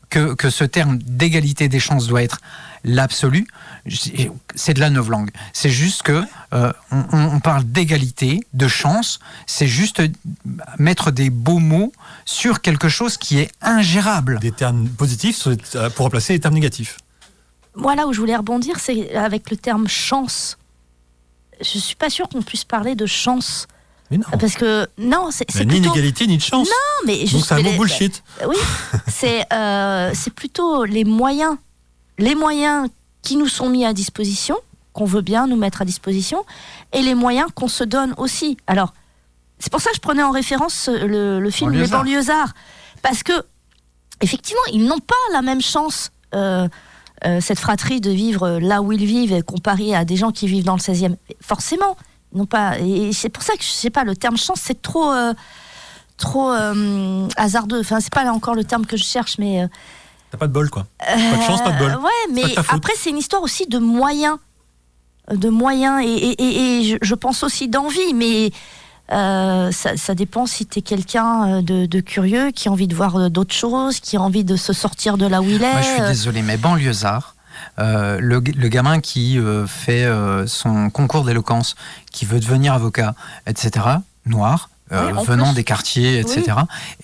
[0.09, 2.39] que, que ce terme d'égalité des chances doit être
[2.83, 3.47] l'absolu.
[4.55, 5.31] C'est de la novlangue.
[5.53, 6.23] C'est juste que
[6.53, 9.19] euh, on, on parle d'égalité, de chance.
[9.47, 10.01] C'est juste
[10.77, 11.91] mettre des beaux mots
[12.25, 14.39] sur quelque chose qui est ingérable.
[14.39, 16.97] Des termes positifs euh, pour remplacer les termes négatifs.
[17.75, 20.57] moi là où je voulais rebondir, c'est avec le terme chance.
[21.59, 23.67] Je suis pas sûre qu'on puisse parler de chance.
[24.11, 24.25] Mais non.
[24.39, 25.75] Parce que, non, c'est ni plutôt.
[25.75, 26.67] inégalité ni de chance.
[26.67, 28.23] Non, mais Donc c'est un mot bullshit.
[28.45, 28.57] Oui,
[29.07, 31.55] c'est euh, c'est plutôt les moyens,
[32.17, 32.89] les moyens
[33.21, 34.57] qui nous sont mis à disposition,
[34.91, 36.45] qu'on veut bien nous mettre à disposition,
[36.91, 38.57] et les moyens qu'on se donne aussi.
[38.67, 38.93] Alors,
[39.63, 42.53] c'est pour ça que je prenais en référence euh, le, le film Les Banlieusards.
[43.01, 43.31] parce que
[44.21, 46.11] effectivement, ils n'ont pas la même chance.
[46.35, 46.67] euh,
[47.25, 50.65] euh, cette fratrie de vivre là où ils vivent comparé à des gens qui vivent
[50.65, 51.15] dans le 16e.
[51.39, 51.95] Forcément,
[52.33, 52.77] ils n'ont pas.
[52.79, 55.09] Et c'est pour ça que je sais pas, le terme chance, c'est trop.
[55.13, 55.33] euh,
[56.17, 57.79] trop euh, hasardeux.
[57.79, 59.61] Enfin, c'est pas là encore le terme que je cherche, mais.
[59.63, 59.67] euh,
[60.31, 60.85] T'as pas de bol, quoi.
[60.99, 61.95] Pas de chance, pas de bol.
[62.03, 64.37] ouais, mais après, c'est une histoire aussi de moyens.
[65.31, 68.51] De moyens, et, et- et- et je, je pense aussi d'envie, mais
[69.11, 72.87] Euh, ça, ça dépend si tu es quelqu'un euh, de, de curieux, qui a envie
[72.87, 75.61] de voir euh, d'autres choses, qui a envie de se sortir de là où il
[75.63, 75.71] est.
[75.71, 77.35] Moi, je suis désolé, mais banlieusard,
[77.79, 80.07] euh, le, gamin qui euh, fait
[80.47, 81.75] son concours d'éloquence,
[82.11, 83.13] qui veut devenir avocat,
[83.45, 83.85] etc.,
[84.25, 85.55] noir, euh, Oui, venant plus.
[85.55, 86.57] des quartiers, etc.,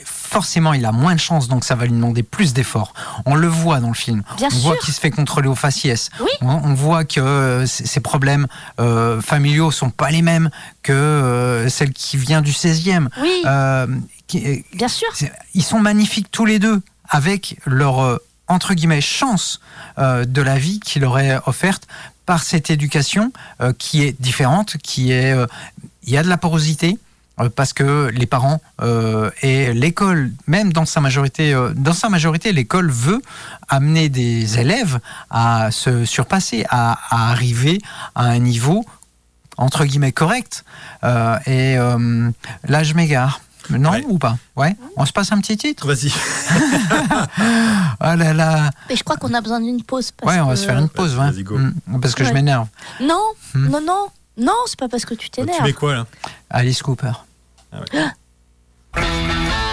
[0.03, 2.93] forcément, il a moins de chances, donc ça va lui demander plus d'efforts.
[3.25, 4.21] On le voit dans le film.
[4.37, 6.09] Bien on voit qu'il se fait contrôler au faciès.
[6.19, 6.29] Oui.
[6.41, 8.47] On, on voit que euh, ses problèmes
[8.79, 10.49] euh, familiaux sont pas les mêmes
[10.83, 13.07] que euh, celle qui vient du 16e.
[13.21, 13.87] Oui, Euh,
[14.27, 15.07] qui- bien sûr.
[15.55, 19.59] ils sont magnifiques tous les deux avec leur entre guillemets chance
[19.97, 21.87] de la vie qui leur est offerte
[22.27, 23.31] par cette éducation
[23.79, 25.35] qui est différente, qui est
[26.03, 26.97] il y a de la porosité
[27.47, 32.51] parce que les parents euh, et l'école, même dans sa majorité, euh, dans sa majorité,
[32.51, 33.21] l'école veut
[33.69, 34.99] amener des élèves
[35.29, 37.79] à se surpasser, à, à arriver
[38.15, 38.83] à un niveau
[39.57, 40.65] entre guillemets correct.
[41.03, 42.29] Euh, et euh,
[42.67, 43.39] là, je m'égare.
[43.69, 44.03] Non Ouais.
[44.07, 44.35] ou pas?
[44.55, 44.75] Ouais.
[44.97, 45.85] On se passe un petit titre?
[45.85, 46.11] Vas-y.
[48.01, 48.71] Oh là là.
[48.89, 50.11] Mais je crois qu'on a besoin d'une pause.
[50.11, 51.13] parce Ouais, on va que- se faire une pause.
[51.13, 51.31] Vas-y, ouais.
[51.33, 51.57] vas-y, go.
[51.57, 52.67] Mm, Parce que je m'énerve.
[53.01, 53.21] Non,
[53.53, 53.67] Hmm.
[53.69, 55.61] non, non, non, c'est pas parce que tu Tu t'énerves.
[55.63, 56.05] mets quoi là?
[56.49, 57.11] Alice Cooper.
[57.71, 58.15] There.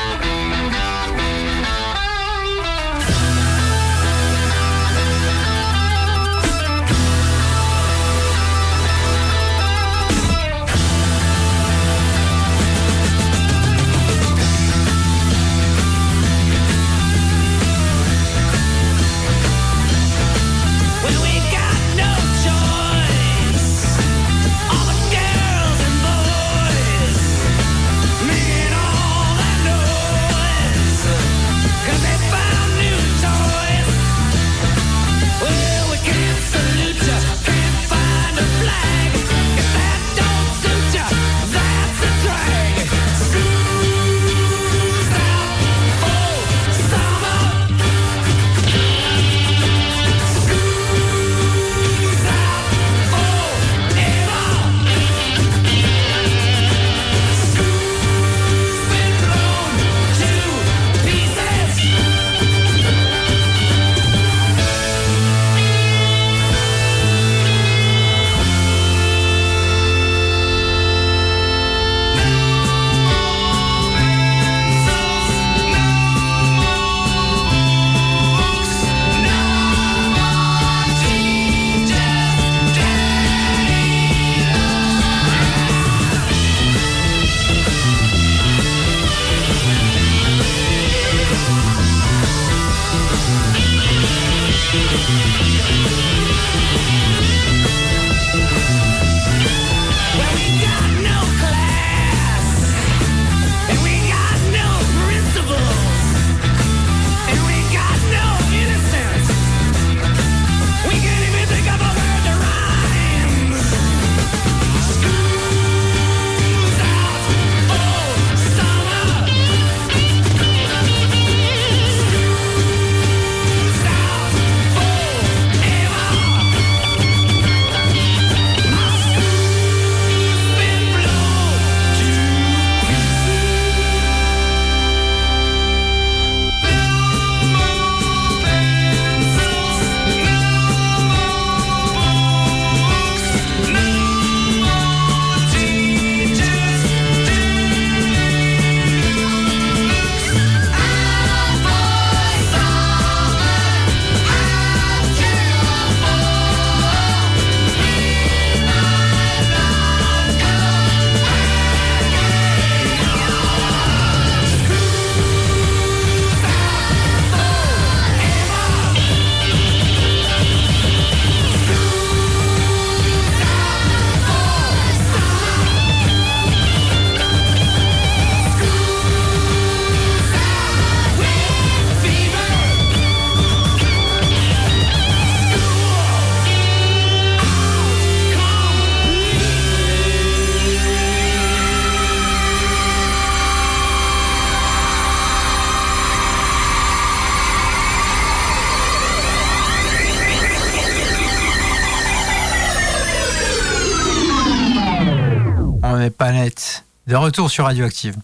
[207.26, 208.14] retour sur Radioactive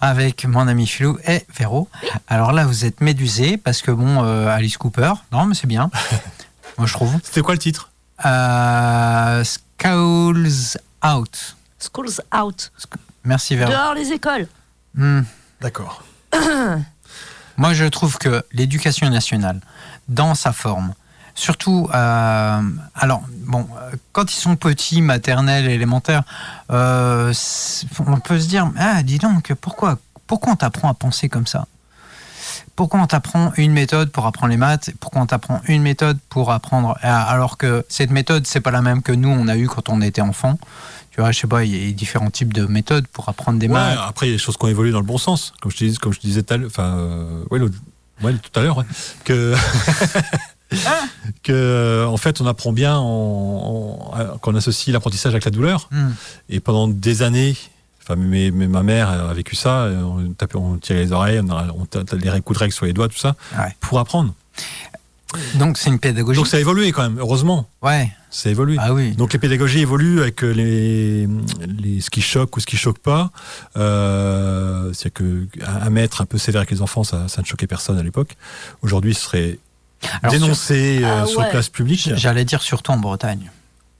[0.00, 1.88] avec mon ami Philou et Véro.
[2.26, 5.90] Alors là, vous êtes médusés parce que bon, euh, Alice Cooper, non, mais c'est bien.
[6.78, 7.14] Moi, je trouve.
[7.22, 7.90] C'était quoi le titre?
[8.26, 11.56] Euh, Skulls Out.
[11.78, 12.72] School's out.
[13.22, 13.70] Merci Véro.
[13.70, 14.48] Dehors les écoles.
[14.94, 15.22] Hmm.
[15.60, 16.02] D'accord.
[17.56, 19.60] Moi, je trouve que l'éducation nationale,
[20.08, 20.94] dans sa forme,
[21.38, 22.60] surtout, euh,
[22.94, 26.24] alors, bon, euh, quand ils sont petits, maternels, élémentaires,
[26.70, 27.32] euh,
[28.06, 31.66] on peut se dire, ah, dis donc, pourquoi, pourquoi on t'apprend à penser comme ça?
[32.76, 34.90] Pourquoi on t'apprend une méthode pour apprendre les maths?
[35.00, 39.02] Pourquoi on t'apprend une méthode pour apprendre Alors que cette méthode, c'est pas la même
[39.02, 40.58] que nous, on a eu quand on était enfant?
[41.10, 43.66] Tu vois, je sais pas, il y a différents types de méthodes pour apprendre des
[43.66, 43.98] Ouais, maths.
[44.06, 45.52] après, il y a des choses qui ont évolué dans le bon sens.
[45.60, 47.74] Comme je, te dis- comme je te disais tout à l'heure, enfin, euh, ouais, l'autre-
[48.22, 48.84] ouais, tout à l'heure, ouais,
[49.24, 49.54] que,
[51.42, 55.88] que, euh, en fait, on apprend bien en, en- qu'on associe l'apprentissage avec la douleur.
[55.90, 56.10] Hmm.
[56.50, 57.56] Et pendant des années,
[58.02, 61.40] enfin, mais, mais ma mère a vécu ça, euh, on, tapait, on tirait les oreilles,
[61.42, 63.74] on, a, on les coups de règle sur les doigts, tout ça, Ouais.
[63.80, 64.34] pour apprendre.
[65.56, 66.38] Donc, c'est une pédagogie.
[66.38, 68.76] Donc ça a évolué quand même, heureusement, Ouais, ça a évolué.
[68.80, 69.12] ah oui.
[69.12, 71.28] Donc les pédagogies évoluent avec euh, les,
[71.78, 73.30] les ce qui choque ou ce qui choque pas.
[73.76, 77.46] Euh, C'est que un un maître un peu sévère avec les enfants, ça, ça ne
[77.46, 78.36] choquait personne à l'époque.
[78.82, 79.58] Aujourd'hui, ce serait
[80.22, 81.50] Alors, dénoncé euh, Ah sur ouais.
[81.50, 82.10] place publique.
[82.14, 83.50] J'allais dire surtout en Bretagne.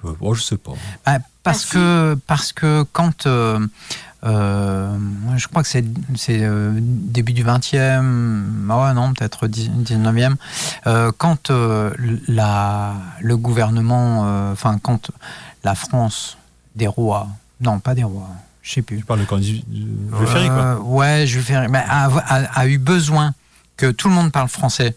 [0.05, 0.73] Euh, oh, je sais pas.
[1.07, 1.73] Ah, parce, Ah, si.
[1.73, 3.27] que, parce que quand.
[3.27, 3.59] euh,
[4.25, 5.85] euh, moi, je crois que c'est
[6.31, 10.35] euh, début du 20e, ah ouais, non, peut-être 10 19e,
[10.89, 11.93] euh, quand euh,
[12.27, 15.13] la, le gouvernement, euh, enfin, quand
[15.63, 16.37] la France
[16.75, 17.29] des rois,
[17.61, 18.29] non, pas des rois,
[18.63, 18.99] je sais plus.
[18.99, 19.63] Je parle de quand Jules
[20.27, 20.57] Ferry, quoi.
[20.57, 23.35] Euh, ouais, Jules Ferry, mais a, a- a eu besoin
[23.77, 24.97] que tout le monde parle français.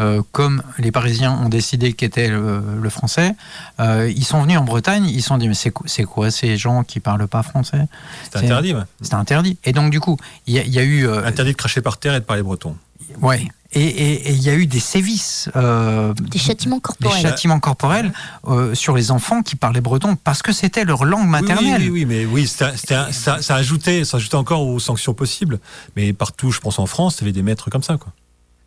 [0.00, 3.34] Euh, comme les Parisiens ont décidé qu'était le, le français,
[3.78, 6.30] euh, ils sont venus en Bretagne, ils se sont dit mais c'est quoi, c'est quoi
[6.30, 7.86] ces gens qui parlent pas français?
[8.24, 8.74] C'était c'est- interdit.
[8.74, 8.82] ouais.
[9.02, 9.58] C'était interdit.
[9.64, 11.82] Et donc du coup, il y, a- il y a eu, euh, Interdit de cracher
[11.82, 12.76] par terre et de parler breton.
[13.20, 17.22] ouais, et- il y a eu des sévices, euh, Des châtiments des corporels.
[17.22, 18.12] châtiments corporels
[18.48, 21.82] euh, sur les enfants qui parlaient breton parce que c'était leur langue maternelle.
[21.82, 24.80] Oui, oui, oui, mais oui, c'était- c'était un- ça, ça ajoutait, ça ajoutait encore aux
[24.80, 25.60] sanctions possibles.
[25.96, 28.12] Mais partout, je pense en France, il y avait des maîtres comme ça, quoi.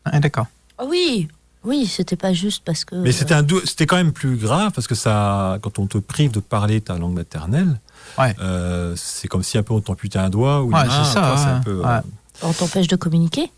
[0.05, 0.47] Ah, D'accord.
[0.77, 1.27] Ah Oui,
[1.63, 2.95] oui, c'était pas juste parce que.
[2.95, 5.97] Mais c'était un dou- c'était quand même plus grave parce que ça, quand on te
[5.97, 7.79] prive de parler ta langue maternelle,
[8.17, 8.35] Ouais.
[8.41, 11.33] euh, c'est comme si un peu on t'amputait un doigt ou Ouais, main, c'est ça,
[11.35, 11.41] ouais.
[11.51, 11.99] un peu, euh.
[12.41, 13.51] On t'empêche de communiquer?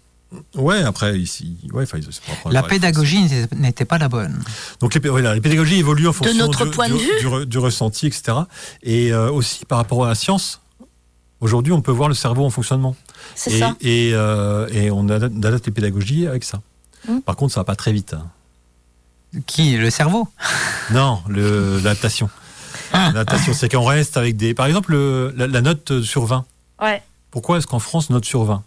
[0.55, 1.85] ouais, après ici, ouais,
[2.51, 4.43] La pédagogie n'était- pas la bonne.
[4.81, 7.19] Donc les, voilà, les pédagogies évoluent en fonction notre du, point de du- vue.
[7.21, 8.39] du re- du ressenti, etc.
[8.83, 10.59] Et euh, aussi par rapport à la science.
[11.41, 12.95] Aujourd'hui, on peut voir le cerveau en fonctionnement.
[13.35, 13.75] C'est et, ça.
[13.81, 16.61] Et, euh, on adapte les pédagogies avec ça.
[17.07, 17.19] Hmm.
[17.21, 18.13] Par contre, ça va pas très vite.
[18.13, 18.25] hein.
[19.47, 20.27] Qui Le cerveau
[20.91, 22.29] Non, l'adaptation.
[22.93, 24.53] L'adaptation, c'est qu'on reste avec des.
[24.53, 26.45] Par exemple, le- la, la note sur 20.
[26.81, 27.01] Ouais.
[27.31, 28.63] Pourquoi est-ce qu'en France, on note sur 20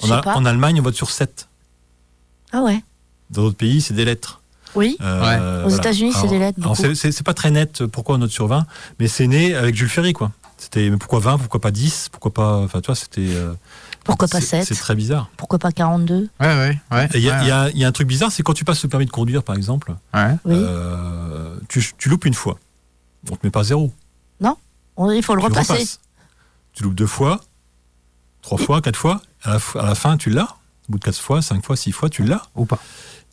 [0.00, 0.34] Je en, sais A- pas.
[0.34, 1.48] en Allemagne, on vote sur 7.
[2.52, 2.82] Ah ouais.
[3.30, 4.40] Dans d'autres pays, c'est des lettres.
[4.74, 4.96] Oui.
[5.00, 6.58] Euh, Aux États-Unis, c'est des lettres,
[6.94, 8.66] c'est- pas très net pourquoi on note sur 20,
[9.00, 10.30] mais c'est né avec Jules Ferry, quoi.
[10.58, 12.56] C'était mais pourquoi 20, pourquoi pas 10, pourquoi pas.
[12.58, 13.28] Enfin, tu vois, c'était.
[13.28, 13.54] euh,
[14.08, 15.30] Pourquoi pas c'est- 7 C'est très bizarre.
[15.36, 17.08] Pourquoi pas 42 Ouais, ouais, ouais.
[17.14, 18.54] Il y, a- ouais, il y a- il y a un truc bizarre, c'est quand
[18.54, 20.34] tu passes le permis de conduire, par exemple, ouais.
[20.44, 20.54] Oui.
[20.56, 22.58] euh, tu, tu loupes une fois.
[23.30, 23.92] On te met pas zéro.
[25.00, 25.72] On- Il faut le tu repasser.
[25.74, 26.00] repasses.
[26.72, 27.40] Tu loupes deux fois,
[28.42, 29.22] trois fois, quatre fois.
[29.44, 30.56] À la, f- à la fin, tu l'as.
[30.88, 32.42] Au bout de quatre fois, cinq fois, six fois, tu l'as.
[32.56, 32.80] Ou pas.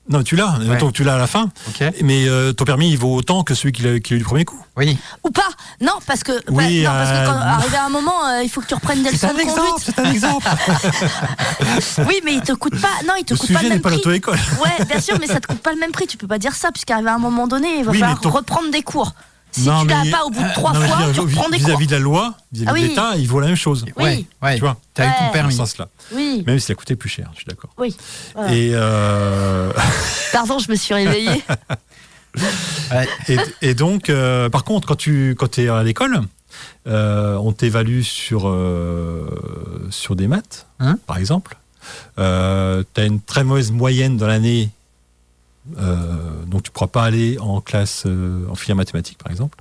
[0.08, 0.60] Non, tu l'as.
[0.80, 1.50] Que tu l'as à la fin.
[2.02, 4.26] Mais euh, ton permis, il vaut autant que celui qui l'a qui l'a eu du
[4.26, 4.62] premier coup.
[4.78, 4.98] Oui.
[5.24, 5.48] Ou pas
[5.82, 8.44] Non, parce que, Oui, ouais, non, parce que euh, quand, arrivé à un moment, euh,
[8.44, 9.80] il faut que tu reprennes des leçons de conduite.
[9.80, 10.46] c'est un exemple.
[12.08, 12.90] Oui, mais il te coûte pas.
[13.08, 13.98] Non, il te Le coûte pas le n'est même pas prix.
[13.98, 14.40] l'auto-école.
[14.64, 16.08] Ouais, bien sûr, mais ça te coûte pas le même prix.
[16.08, 18.20] Tu peux pas dire ça, puisqu'arrivé à un moment donné, il va Oui, mais falloir
[18.22, 19.14] ton- reprendre des cours.
[19.58, 21.20] Si Non, tu l'as mais- pas au bout de trois Non, mais je fois, tu
[21.22, 21.58] reprends des.
[21.58, 23.86] Vis-à-vis de la loi, vis-à-vis Ah de l'État, il vaut la même chose.
[23.98, 24.28] Oui.
[24.42, 24.56] Ouais.
[24.56, 25.14] Tu vois, T'as eu Ouais.
[25.18, 25.54] ton dans ce permis.
[25.56, 25.88] sens-là.
[26.14, 27.70] Oui, Même s'il a coûté plus cher, je suis d'accord.
[27.78, 27.96] oui.
[28.50, 29.72] Et, euh,
[30.34, 31.44] Pardon, je me suis réveillée.
[32.92, 33.08] Ouais.
[33.30, 36.20] et, et donc, euh, par contre, quand tu quand es à l'école,
[36.86, 39.26] euh, on t'évalue sur, euh,
[39.90, 40.98] sur des maths, Hein?
[41.08, 41.56] par exemple.
[42.20, 44.85] Euh, tu as une très mauvaise moyenne dans l'année, euh,
[46.46, 49.58] donc tu ne pourras pas aller en classe euh, en filière mathématiques, par exemple.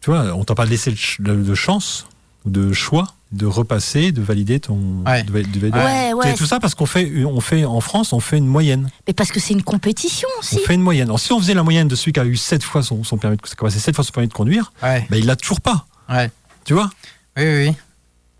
[0.00, 2.06] Tu vois, on t'a pas laissé de, ch- de- de chance
[2.44, 5.02] ou de choix de repasser, de valider ton.
[5.04, 5.24] Ouais.
[5.24, 6.26] de de valider- Ouais, ouais.
[6.30, 8.88] C'est tout ça parce qu'on fait, on fait en France, on fait une moyenne.
[9.08, 10.58] Mais parce que c'est une compétition aussi.
[10.62, 11.08] On fait une moyenne.
[11.08, 13.18] Alors, si on faisait la moyenne de celui qui a eu 7 fois son, son
[13.18, 14.72] permis, de, qui a passé 7 fois son permis de conduire,
[15.10, 15.86] ben, il l'a toujours pas.
[16.08, 16.30] Ouais.
[16.64, 16.88] Tu vois?
[17.36, 17.74] Oui, oui, oui.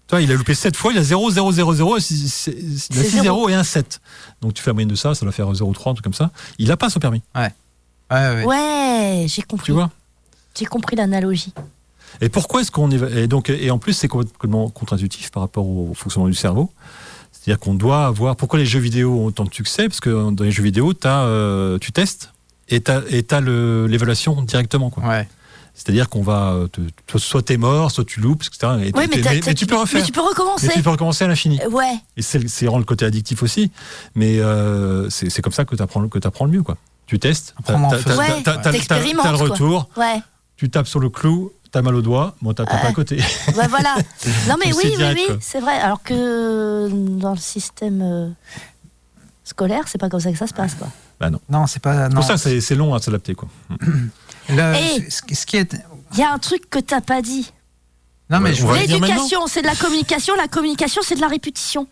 [0.09, 2.00] Tu vois, il a loupé 7 fois, il a 0, 0, 0, 0, il a
[2.00, 3.22] C'est 6 zéro.
[3.24, 4.00] 0 et un 7.
[4.40, 6.30] Donc tu fais la moyenne de ça, ça doit faire 0,3, un truc comme ça.
[6.59, 7.50] Il a pas son permis, Ouais,
[8.11, 8.44] ouais.
[8.44, 9.72] Ouais, j'ai tu compris.
[9.72, 9.90] vois
[10.57, 11.52] J'ai compris l'analogie.
[12.20, 15.66] Et pourquoi est-ce qu'on éva- et donc et en plus c'est complètement contre-intuitif par rapport
[15.66, 16.70] au fonctionnement du cerveau.
[17.32, 19.88] C'est-à-dire qu'on doit avoir pourquoi les jeux vidéo ont autant de succès?
[19.88, 22.32] Parce que dans les jeux vidéo, as, euh, tu testes
[22.68, 25.04] et tu as, l'évaluation directement quoi.
[25.04, 25.28] Ouais.
[25.78, 28.72] C'est-à-dire qu'on va, euh, te, te- soit t'es mort, soit tu loupes, etc.
[28.82, 29.08] Et mais,
[29.54, 30.00] tu peux refaire.
[30.00, 30.68] Mais tu peux recommencer.
[30.68, 31.60] Mais tu peux recommencer à l'infini.
[31.62, 31.92] Euh, Ouais.
[32.16, 33.70] Et c'est c'est vraiment le côté addictif aussi.
[34.14, 36.62] Mais euh, c'est c'est comme ça que tu apprends, que apprends le mieux.
[36.62, 36.78] Quoi.
[37.06, 37.54] Tu testes,
[38.64, 40.20] t'expérimentes, t'as le retour, Ouais.
[40.56, 43.16] tu tapes sur le clou, t'as mal au doigt, bon, t'as pas à côté.
[43.56, 43.96] Ouais, voilà.
[44.48, 45.78] Non, mais Tu oui, oui, oui, c'est vrai.
[45.78, 48.28] Alors que dans le système euh,
[49.44, 50.88] scolaire, c'est pas comme ça que ça se passe, quoi.
[51.20, 51.40] bah non.
[51.48, 52.08] Non, c'est pas.
[52.08, 52.14] C'est Non.
[52.16, 53.34] pour ça que c'est c'est long à s'adapter.
[53.34, 53.48] quoi.
[54.49, 55.74] Le- Et- ce, ce qui est.
[56.12, 57.53] Il y a un truc que t'as pas dit.
[58.30, 60.34] Non, mais Ouais, L'éducation, c'est de la communication.
[60.36, 61.86] La communication, c'est de la répétition.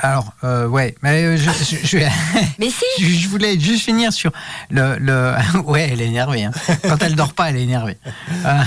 [0.00, 1.98] Alors, euh, ouais, mais euh, je, je- je-
[2.58, 4.32] Mais si je- je voulais juste finir sur
[4.70, 4.96] le.
[4.98, 5.34] le...
[5.64, 6.44] Ouais, elle est énervée.
[6.44, 6.52] hein.
[6.84, 7.98] Quand elle dort pas, elle est énervée.
[8.46, 8.58] Euh,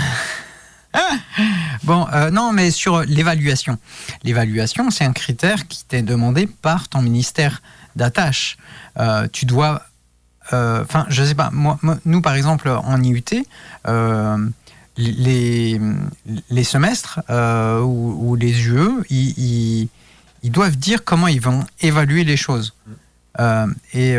[1.83, 3.77] Bon, euh, non, mais sur l'évaluation.
[4.23, 7.61] L'évaluation, c'est un critère qui t'est demandé par ton ministère
[7.95, 8.57] d'attache.
[8.97, 9.81] Euh, tu dois.
[10.53, 11.49] Euh, Enfin, je sais pas.
[11.51, 13.23] Moi, nous, par exemple, en IUT,
[13.87, 14.37] euh,
[14.97, 15.79] les,
[16.49, 19.89] les semestres euh, ou, les UE, ils, ils-
[20.51, 22.73] doivent dire comment ils vont évaluer les choses.
[23.93, 24.15] Et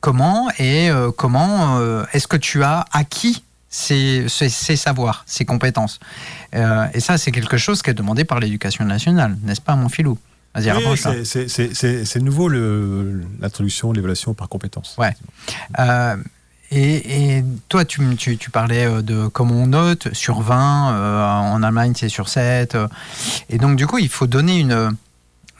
[0.00, 1.80] comment et comment
[2.12, 5.98] est-ce que tu as acquis ces, ces- ces savoirs, ces compétences?
[6.52, 10.18] Et ça, c'est quelque chose qui est demandé par l'éducation nationale, n'est-ce pas, mon filou?
[10.54, 11.12] Vas-y, Oui, rapproche-toi.
[11.12, 14.94] c'est- c'est- c'est c'est- c'est nouveau le- l'introduction, l'évaluation par compétence.
[14.98, 15.14] Ouais.
[15.78, 16.16] Euh,
[16.70, 20.92] et, et toi, tu, m- tu, tu parlais euh, de comment on note sur 20,
[20.94, 22.74] euh, en Allemagne c'est sur 7.
[22.74, 22.86] euh,
[23.48, 24.94] et donc, du coup, il faut donner une,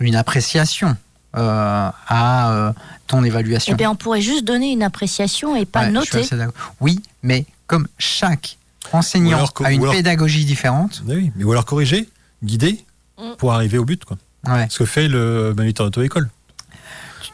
[0.00, 0.96] une appréciation
[1.36, 2.72] euh, à euh,
[3.06, 3.72] ton évaluation.
[3.72, 6.52] Eh bien, on pourrait juste donner une appréciation et pas Ouais, je suis noter.
[6.80, 8.58] Oui, mais comme chaque
[8.92, 11.32] enseignant alors a une pédagogie différente, Oui, oui.
[11.36, 12.06] Mais ou alors corriger,
[12.44, 12.84] guider
[13.18, 13.36] Mm.
[13.38, 14.04] pour arriver au but.
[14.04, 14.18] Quoi.
[14.46, 16.28] Ouais, Ce que fait le moniteur d'auto-école.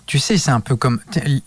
[0.06, 1.00] tu sais, c'est un peu comme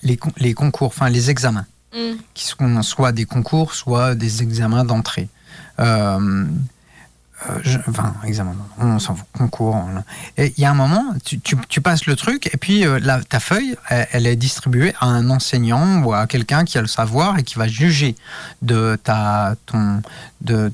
[0.03, 1.65] les, les concours, enfin les examens.
[1.93, 2.15] Mm.
[2.33, 5.27] qui sont soit des concours, soit des examens d'entrée.
[5.79, 6.45] Euh,
[7.49, 9.77] euh, je- enfin, examen, on s'en fout, concours.
[10.37, 12.97] Et il y a un moment, tu, tu- tu passes le truc, et puis euh,
[13.03, 16.81] la- ta feuille, elle, elle est distribuée à un enseignant ou à quelqu'un qui a
[16.81, 18.15] le savoir et qui va juger
[18.61, 20.01] de ta, ton,
[20.39, 20.71] de,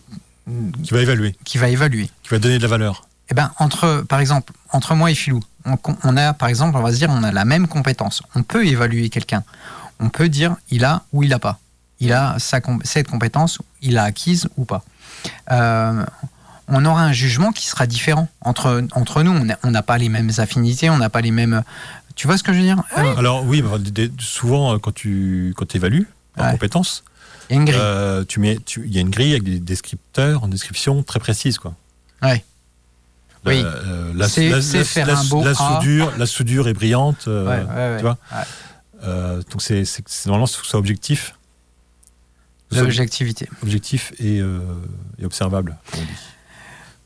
[0.84, 2.12] Qui va évaluer, qui va évaluer.
[2.22, 3.07] qui va donner de la valeur.
[3.30, 6.82] Eh ben, entre, par exemple, entre moi et Philou, on, on a, par exemple, on
[6.82, 8.22] va se dire, on a la même compétence.
[8.36, 9.44] On peut évaluer quelqu'un.
[10.00, 11.60] On peut dire, il a ou il n'a pas.
[12.00, 14.84] Il a sa, cette compétence, il l'a acquise ou pas.
[15.52, 16.06] Euh,
[16.68, 19.32] on aura un jugement qui sera différent entre, entre nous.
[19.64, 21.64] On n'a- pas les mêmes affinités, on n'a pas les mêmes.
[22.16, 22.82] Tu vois ce que je veux dire?
[22.98, 23.64] Euh, Alors oui,
[24.20, 26.52] souvent euh, quand tu quand évalues par Ouais.
[26.52, 27.04] compétence,
[27.50, 27.80] Il y a une grille.
[27.82, 31.58] euh, tu mets, il y a une grille avec des descripteurs, en description très précise
[31.58, 31.74] quoi.
[32.22, 32.44] Ouais.
[33.48, 33.64] La- Oui.
[33.66, 35.54] euh, la, C'est- la- c'est la- faire un beau la A.
[35.56, 37.26] soudure, la soudure est brillante.
[37.28, 37.98] euh, Ouais, ouais, ouais.
[37.98, 38.18] tu vois.
[39.04, 41.36] Euh, donc c'est c'est- c'est- normalement faut que ce soit objectif,
[42.72, 43.48] L'objectivité.
[43.64, 44.60] objectif et, euh,
[45.20, 45.78] et observable.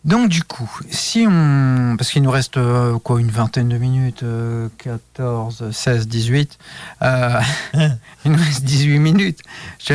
[0.04, 1.96] Donc du coup, si on...
[1.96, 6.58] Parce qu'il nous reste euh, quoi, une vingtaine de minutes, euh, 14, 16, 18.
[7.04, 7.40] euh,
[8.26, 9.40] il nous reste 18 minutes.
[9.86, 9.94] Je-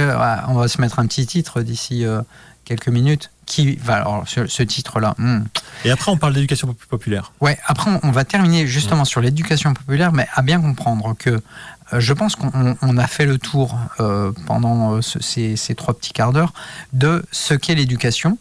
[0.48, 2.22] on va se mettre un petit titre d'ici euh,
[2.66, 3.30] quelques minutes.
[3.46, 5.44] Qui va alors ce, ce titre-là hmm.
[5.84, 7.32] Et après on parle d'éducation pop- populaire.
[7.40, 11.30] Ouais, après on- on va terminer justement sur l'éducation populaire, mais à bien comprendre que
[11.30, 15.54] euh, je pense qu'on on- on a fait le tour euh, pendant euh, ce- ces,
[15.56, 16.52] ces trois petits quarts d'heure
[16.92, 18.36] de ce qu'est l'éducation.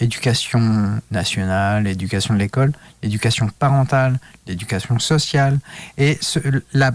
[0.00, 2.72] Éducation nationale, éducation de l'école,
[3.02, 5.58] l'éducation parentale, l'éducation sociale
[5.98, 6.38] et ce-
[6.72, 6.92] la,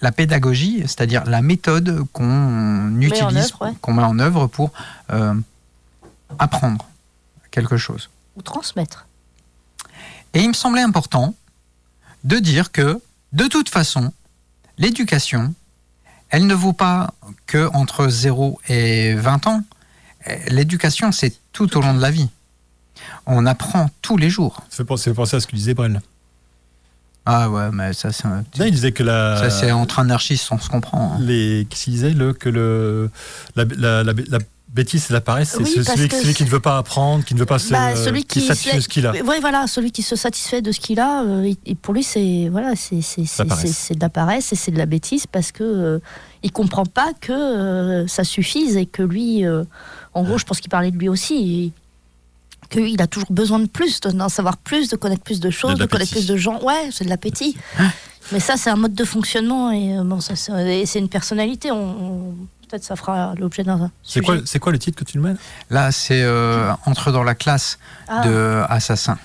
[0.00, 3.72] la pédagogie, c'est-à-dire la méthode qu'on utilise, ouais.
[3.80, 4.72] qu'on met en œuvre pour
[5.10, 5.34] euh,
[6.38, 6.88] apprendre
[7.50, 8.10] quelque chose.
[8.36, 9.06] Ou transmettre.
[10.34, 11.34] Et il me semblait important
[12.24, 13.00] de dire que,
[13.32, 14.12] de toute façon,
[14.76, 15.54] l'éducation,
[16.28, 17.14] elle ne vaut pas
[17.46, 19.62] que entre 0 et 20 ans.
[20.48, 22.28] L'éducation, c'est tout au long de la vie.
[23.26, 24.62] On apprend tous les jours.
[24.68, 26.02] Ça fait penser, ça fait penser à ce que disait Brel.
[27.26, 30.48] Ah ouais, mais ça, c'est un- Là, il disait que la, ça, c'est entre anarchistes,
[30.52, 31.14] on se comprend.
[31.14, 31.18] hein.
[31.20, 33.10] les, qu'est-ce qu'il disait le, que le,
[33.56, 34.38] la, la, la, la
[34.72, 37.46] bêtise et la paresse, c'est Oui, celui, qui ne veut pas apprendre, qui ne veut
[37.46, 39.12] pas se, Bah, celui qui, satisfait de ce qu'il a.
[39.12, 42.48] Oui, voilà, celui qui se satisfait de ce qu'il a, euh, il- pour lui, c'est
[42.50, 45.50] voilà, c'est c'est- c'est- c'est- c'est de la paresse et c'est de la bêtise parce
[45.50, 45.98] que euh,
[46.42, 49.64] il comprend pas que euh, ça suffise et que lui, euh,
[50.14, 51.72] en gros, je pense qu'il parlait de lui aussi.
[52.68, 55.74] Qu'il a toujours besoin de plus, de- d'en savoir plus, de connaître plus de choses,
[55.74, 56.60] de de, connaître plus de gens.
[56.62, 57.56] Ouais, c'est de l'appétit.
[58.32, 61.70] Mais ça, c'est un mode de fonctionnement et euh, bon, ça, c'est une personnalité.
[61.70, 62.34] On, on-
[62.68, 63.92] Peut-être ça fera l'objet d'un.
[64.02, 65.36] C'est quoi, c'est quoi le titre que tu nous mets
[65.70, 68.26] Là, c'est euh, Entre dans la classe Ah.
[68.26, 69.16] de Assassin.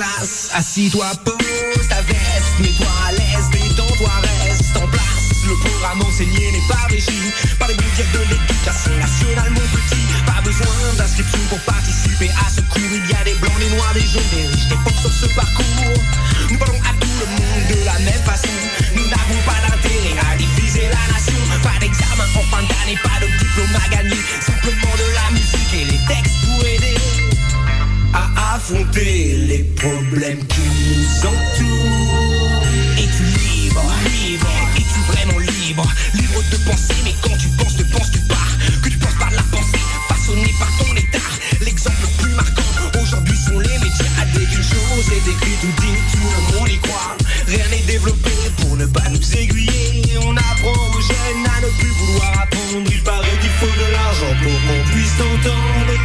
[0.00, 4.10] Assis-toi, pose ta veste, mets-toi à l'aise, détends-toi,
[4.46, 5.42] reste en place.
[5.44, 7.18] Le programme enseigné n'est pas régi
[7.58, 10.06] par les médias de l'éducation nationale, mon petit.
[10.24, 12.78] Pas besoin d'inscription pour participer à ce cours.
[12.78, 15.34] Il y a des blancs, des noirs, des jaunes, des riches, des pauvres sur ce
[15.34, 16.02] parcours.
[16.48, 18.54] Nous parlons à tout le monde de la même façon.
[18.94, 21.42] Nous n'avons pas d'intérêt à diviser la nation.
[21.60, 24.22] Pas d'examen en fin d'année, pas de diplôme à gagner.
[24.46, 27.17] Simplement de la musique et les textes pour aider
[28.14, 32.62] à affronter les problèmes qui nous entourent.
[32.96, 35.86] Es-tu libre, libre, es-tu vraiment libre?
[36.14, 38.56] Libre de penser, mais quand tu penses, te penses, tu pars.
[38.82, 41.28] Que tu penses par la pensée, façonnée par ton état.
[41.64, 42.62] L'exemple le plus marquant
[43.02, 44.24] aujourd'hui sont les médias.
[44.34, 47.16] Dès qu'une chose est écrite ou dit, tout le monde y croit.
[47.46, 50.18] Rien n'est développé pour ne pas nous aiguiller.
[50.22, 52.90] On apprend aux jeunes à ne plus vouloir apprendre.
[52.90, 55.97] Il paraît qu'il faut de l'argent pour qu'on puisse t'entendre.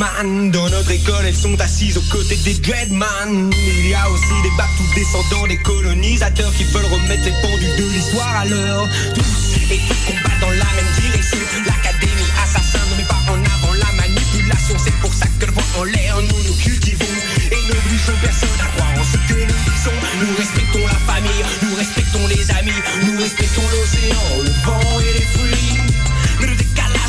[0.00, 3.50] Dans notre école elles sont assises aux côtés des dreadman.
[3.52, 7.84] Il y a aussi des tout descendants des colonisateurs Qui veulent remettre les pendus de
[7.92, 8.88] l'histoire à l'heure.
[9.14, 11.38] Tous et tous combattent dans la même direction.
[11.66, 14.76] L'académie assassin ne met pas en avant la manipulation.
[14.82, 17.04] C'est pour ça que le voix en l'air nous nous cultivons.
[17.52, 19.98] Et n'obligeons personne à croire en ce que nous disons.
[20.18, 25.26] Nous respectons la famille, nous respectons les amis Nous respectons l'océan, le vent et les
[25.26, 25.89] fruits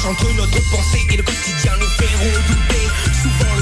[0.06, 2.88] entre notre pensée et le quotidien nous fait redouter
[3.22, 3.61] Souvent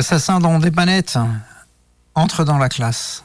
[0.00, 1.18] Assassin dans des manettes
[2.14, 3.22] entre dans la classe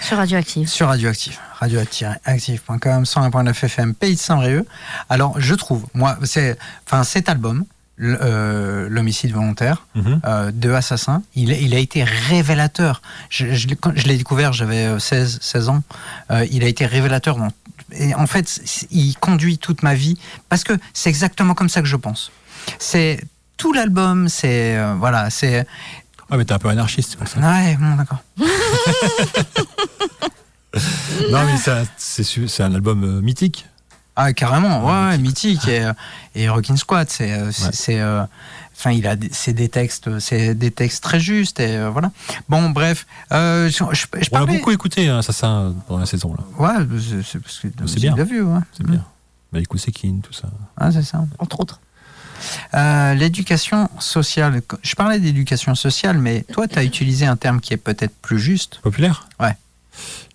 [0.00, 0.68] Sur Radioactive.
[0.68, 1.38] sur Radioactive.
[1.60, 4.66] Radioactive.com, 101.9 FM, Pays de Saint-Brieuc.
[5.08, 7.64] Alors, je trouve, moi, c'est, enfin, cet album,
[8.02, 10.20] euh, L'homicide volontaire Mhm.
[10.24, 13.02] euh, de Assassin, il, il a été révélateur.
[13.28, 15.82] Je, je l'ai- quand je l'ai découvert, j'avais euh, 16, 16 ans.
[16.30, 17.36] Euh, il a été révélateur.
[17.36, 17.50] Dans,
[17.92, 21.86] et en fait, il conduit toute ma vie parce que c'est exactement comme ça que
[21.88, 22.32] je pense.
[22.78, 23.20] C'est
[23.60, 25.66] tout l'album, c'est euh, voilà, c'est
[26.30, 27.38] Ah, mais t'es un peu anarchiste comme ça.
[27.40, 28.18] ouais, bon, d'accord.
[31.30, 33.66] Non, mais ça, c'est un album euh, mythique.
[34.16, 35.66] Ah, carrément, ouais, ouais, mythique.
[35.68, 35.92] Et, euh,
[36.34, 37.32] et Rockin' Squad, c'est.
[37.32, 38.00] euh, c'est- Ouais.
[38.00, 38.24] euh,
[38.76, 42.10] Enfin, il a des- c'est des textes, c'est des textes très justes et euh, voilà.
[42.48, 46.06] Bon, bref, euh, je, je, je On l'a parlais- beaucoup écouté, hein, Assassin, pendant la
[46.06, 46.32] saison.
[46.34, 46.44] là.
[46.58, 46.86] Ouais,
[47.22, 48.14] c'est- parce que C'est bien.
[48.14, 48.60] Bien vu, ouais.
[48.72, 49.04] C'est bien.
[49.52, 50.48] Bah, écoute, c'est Kin, tout ça.
[50.78, 51.22] Ah, c'est ça.
[51.38, 51.78] Entre autres.
[52.74, 54.62] Euh, L'éducation sociale.
[54.82, 58.38] Je parlais d'éducation sociale, mais toi, tu as utilisé un terme qui est peut-être plus
[58.38, 58.78] juste.
[58.82, 59.54] Populaire Ouais.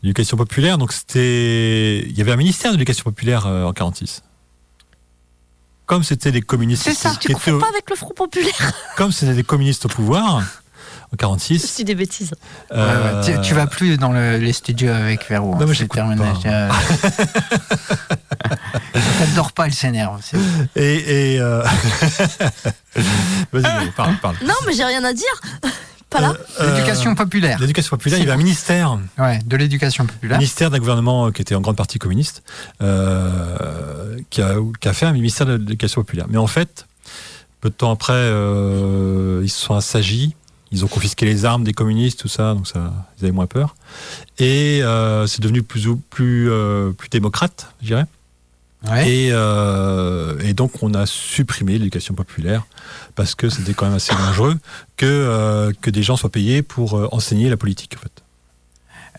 [0.04, 2.06] L'éducation populaire, donc c'était.
[2.08, 4.22] Il y avait un ministère de l'éducation populaire euh, en 46.
[5.88, 8.72] Comme c'était des communistes C'est ça, qui Tu confonds au- pas avec le Front Populaire
[8.98, 10.44] comme c'était des communistes au pouvoir
[11.14, 11.72] en 46.
[11.72, 12.32] Je dis des bêtises.
[12.72, 12.84] Ouais, ouais.
[12.84, 15.54] euh, Tu, tu vas plus dans le- les studios avec Verrou.
[15.54, 15.58] hein.
[15.60, 16.24] Non, mais C'est j'écoute terminé.
[18.96, 20.20] Euh, T'adores pas, il s'énerve.
[20.76, 21.34] Et.
[21.36, 21.64] et euh,
[23.52, 24.36] Vas-y, parle, parle.
[24.46, 25.42] Non, mais j'ai rien à dire.
[26.10, 26.34] Pas là.
[26.62, 27.60] Euh, L'éducation populaire.
[27.60, 30.38] L'éducation populaire, il y avait un ministère, Ouais, de l'éducation populaire.
[30.38, 32.44] ministère d'un gouvernement qui était en grande partie communiste,
[32.82, 36.28] euh, qui, a, qui a fait un ministère de l'éducation populaire.
[36.30, 36.86] Mais en fait,
[37.62, 40.36] peu de temps après, euh, ils se sont assagis,
[40.72, 43.76] ils ont confisqué les armes des communistes, tout ça, donc ça, ils avaient moins peur.
[44.40, 48.06] Et euh, c'est devenu plus, ou- plus, euh, plus démocrate, je dirais.
[48.90, 49.10] Ouais.
[49.10, 52.64] Et, euh, et donc on a supprimé l'éducation populaire
[53.16, 54.58] parce que c'était quand même assez dangereux
[54.98, 57.96] que, euh, que des gens soient payés pour euh, enseigner la politique.
[57.98, 58.12] En fait.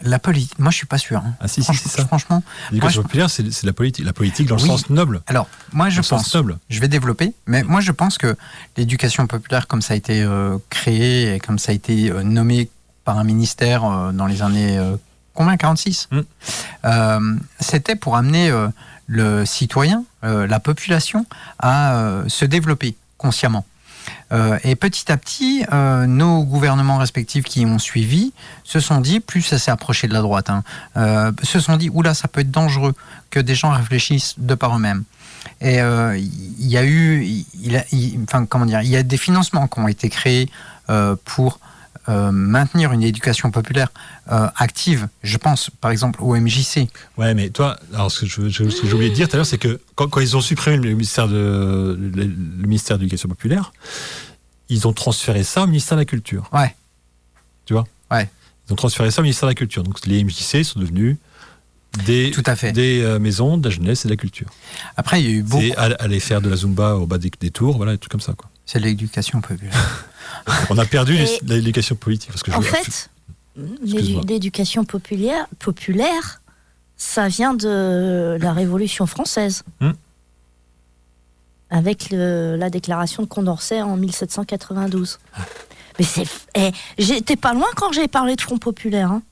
[0.03, 1.19] La politique, moi je suis pas sûr.
[1.19, 1.35] hein.
[1.41, 2.07] Ah si, si, Franchement, c'est ça.
[2.07, 2.43] franchement.
[2.71, 4.69] L'éducation je- populaire, c'est la politique, la politique dans le Oui.
[4.69, 5.23] sens noble.
[5.27, 6.59] Alors, moi je Dans le pense, noble.
[6.69, 8.37] je vais développer, mais moi je pense que
[8.77, 12.69] l'éducation populaire, comme ça a été euh, créé et comme ça a été nommé
[13.05, 14.79] par un ministère dans les années
[15.35, 15.57] combien?
[15.57, 16.21] 46 Mm.
[16.85, 18.51] Euh, C'était pour amener
[19.07, 21.27] le citoyen, euh, la population,
[21.59, 23.65] à euh, se développer consciemment.
[24.33, 28.33] Euh, et petit à petit, nos gouvernements respectifs qui ont suivi
[28.63, 30.63] se sont dit, plus ça s'est approché de la droite, hein,
[31.43, 32.95] se sont dit, oula, ça peut être dangereux
[33.31, 35.05] que des gens réfléchissent de par eux-mêmes.
[35.61, 37.45] Et il y a eu,
[38.49, 40.51] comment dire, il y a des financements qui ont été créés
[41.25, 41.59] pour
[42.09, 43.89] euh, maintenir une éducation populaire
[44.31, 45.09] euh, active.
[45.23, 46.89] Je pense par exemple au MJC.
[47.17, 49.35] Ouais, mais toi, alors ce que je- je- ce que j'ai oublié de dire tout
[49.35, 52.97] à l'heure, c'est que quand, quand ils ont supprimé le ministère de le, le ministère
[52.97, 53.73] de l'éducation populaire,
[54.69, 56.49] ils ont transféré ça au ministère de la culture.
[56.53, 56.75] Ouais.
[57.65, 57.87] Tu vois?
[58.11, 58.29] Ouais.
[58.69, 59.83] Ils ont transféré ça au ministère de la culture.
[59.83, 61.17] Donc les MJC sont devenus
[62.05, 62.73] des, Tout à fait.
[62.73, 64.49] des euh, maisons de la jeunesse et de la culture.
[64.97, 65.63] Après, il y a eu beaucoup.
[65.63, 68.21] C'est aller faire de la zumba au bas des, des tours, voilà, des trucs comme
[68.21, 68.35] ça.
[68.35, 68.51] Quoi.
[68.67, 69.73] C'est l'éducation populaire.
[70.71, 73.11] On a perdu l'éducation politique parce que je En fait,
[74.25, 76.41] l'éducation populaire, populaire,
[76.97, 79.63] ça vient de la Révolution française.
[79.81, 79.93] Hmm.
[81.71, 85.19] Avec le- la déclaration de Condorcet en 1792.
[85.99, 86.27] Mais c'est.
[86.57, 89.11] eh, J'étais pas loin quand j'ai parlé de Front populaire.
[89.11, 89.23] hein.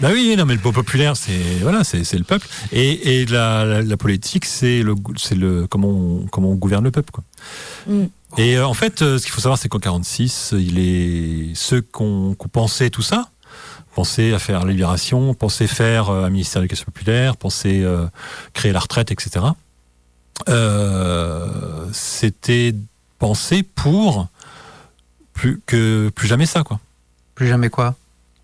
[0.00, 2.48] Bah oui, non, mais le mot populaire, c'est voilà, c'est c'est le peuple.
[2.72, 6.84] Et, et la, la- la politique, c'est le, c'est le comment on, comment on gouverne
[6.84, 7.24] le peuple, quoi.
[7.86, 8.04] Mm.
[8.38, 11.82] Et euh, en fait, euh, ce qu'il faut savoir, c'est qu'en 46, il est ceux
[11.82, 13.28] qu'on qu'on pensait tout ça,
[13.94, 18.06] pensaient à faire la libération, pensaient faire euh, un ministère de l'éducation populaire, pensaient euh,
[18.54, 19.44] créer la retraite, etc.
[20.48, 22.74] Euh, C'était
[23.18, 24.28] pensé pour
[25.34, 26.80] plus que plus jamais ça, quoi.
[27.34, 27.94] Plus jamais quoi?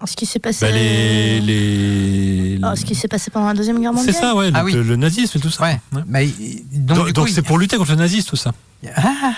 [0.07, 0.65] Ce qui s'est passé.
[0.67, 2.59] Bah, les, les...
[2.63, 4.15] Ah, ce qui s'est passé pendant la deuxième guerre mondiale.
[4.15, 4.73] C'est ça, ouais, Ah oui.
[4.73, 5.63] le, le nazisme et tout ça.
[5.65, 5.81] Ouais.
[5.93, 6.03] Ouais.
[6.07, 6.29] Mais,
[6.73, 8.53] donc, c'est pour lutter contre le nazisme tout ça.
[8.83, 9.33] il y a- Ah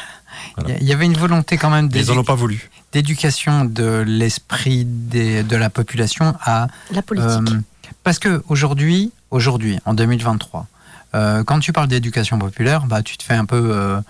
[0.58, 0.76] Voilà.
[0.80, 2.70] il y avait une volonté quand même Ils en d'édu- ont pas voulu.
[2.92, 7.30] d'éducation de l'esprit des- de la population à La politique.
[7.30, 7.60] Euh,
[8.04, 10.66] parce que aujourd'hui, aujourd'hui, en 2023,
[11.14, 14.00] euh, quand tu parles d'éducation populaire, bah, tu te fais un peu euh,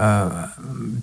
[0.00, 0.28] euh,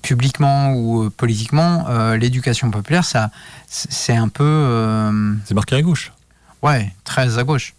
[0.01, 3.31] publiquement ou euh, politiquement, euh, l'éducation populaire, ça,
[3.67, 6.11] c'est un peu, euh, C'est marqué à gauche.
[6.61, 7.73] ouais, très à gauche,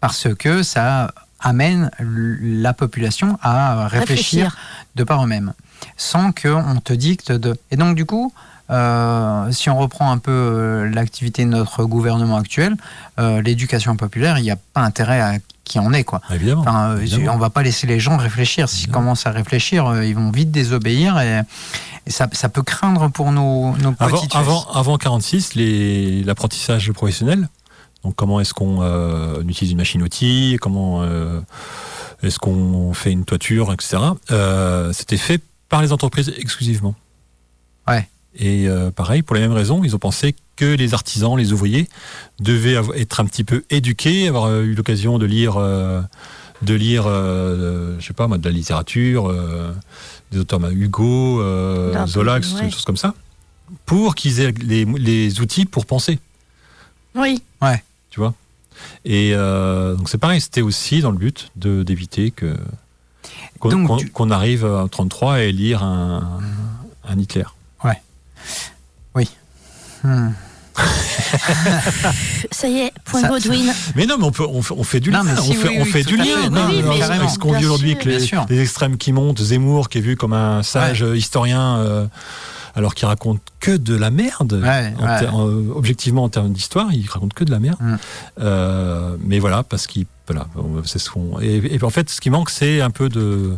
[0.00, 4.56] parce que ça amène la population à réfléchir
[4.94, 5.52] de par eux-mêmes,
[5.96, 7.56] sans qu'on te dicte de.
[7.70, 8.32] Et donc, du coup,
[8.70, 12.76] euh, si on reprend un peu euh, l'activité de notre gouvernement actuel,
[13.18, 15.34] euh, l'éducation populaire, il n'y a pas intérêt à
[15.72, 16.20] qui en est, quoi.
[16.30, 16.60] Évidemment.
[16.62, 17.34] Enfin, euh, Évidemment.
[17.34, 18.68] on va pas laisser les gens réfléchir.
[18.68, 21.40] S'ils commencent à réfléchir, euh, ils vont vite désobéir et,
[22.06, 26.90] et ça, ça peut craindre pour nos, nos Avant, petites avant, avant 46, les- l'apprentissage
[26.92, 27.48] professionnel.
[28.04, 31.40] Donc comment est-ce qu'on euh, utilise une machine-outil, comment euh,
[32.22, 33.98] est-ce qu'on fait une toiture, etc.
[34.30, 36.94] euh, C'était fait par les entreprises exclusivement.
[37.88, 38.08] Ouais.
[38.38, 38.66] Et
[38.96, 41.88] pareil, pour les mêmes raisons, ils ont pensé que les artisans, les ouvriers,
[42.40, 46.00] devaient avoir- être un petit peu éduqués, avoir euh, eu l'occasion de lire, euh,
[46.62, 49.72] de lire, euh, je sais pas, moi, de la littérature, euh,
[50.30, 51.42] des auteurs, bah, Hugo,
[52.06, 52.40] Zola, ouais.
[52.64, 53.14] des choses comme ça,
[53.86, 56.18] pour qu'ils aient les, les outils pour penser,
[57.14, 57.42] Oui.
[58.10, 58.34] tu vois.
[59.04, 62.56] Et donc c'est pareil, c'était aussi dans le but de d'éviter que
[63.60, 66.40] qu'on arrive en 33 et lire un,
[67.08, 67.44] un Hitler.
[70.04, 70.30] Hmm.
[72.50, 73.72] Ça y est, point Ça- Godwin.
[73.94, 75.34] Mais non, mais on, peut, on, fait- on fait du Non, lien.
[75.38, 76.24] on fait, oui, on oui, fait tout du lien.
[76.44, 76.48] fait.
[76.50, 78.04] non, Oui, mais avec ce qu'on vit aujourd'hui avec
[78.48, 82.06] les, extrêmes qui montent, Zemmour qui est vu comme un sage historien euh,
[82.74, 84.60] alors qu'il raconte que de la merde.
[84.62, 85.18] Ouais, En ouais.
[85.20, 85.46] ter- en-
[85.76, 87.76] objectivement, en termes d'histoire, il raconte que de la merde.
[87.80, 87.94] Mm.
[88.40, 90.06] Euh, mais voilà, parce qu'il.
[90.28, 90.46] Voilà,
[90.86, 91.38] c'est ce qu'on.
[91.40, 93.54] Et, et en fait, ce qui manque, c'est un peu de.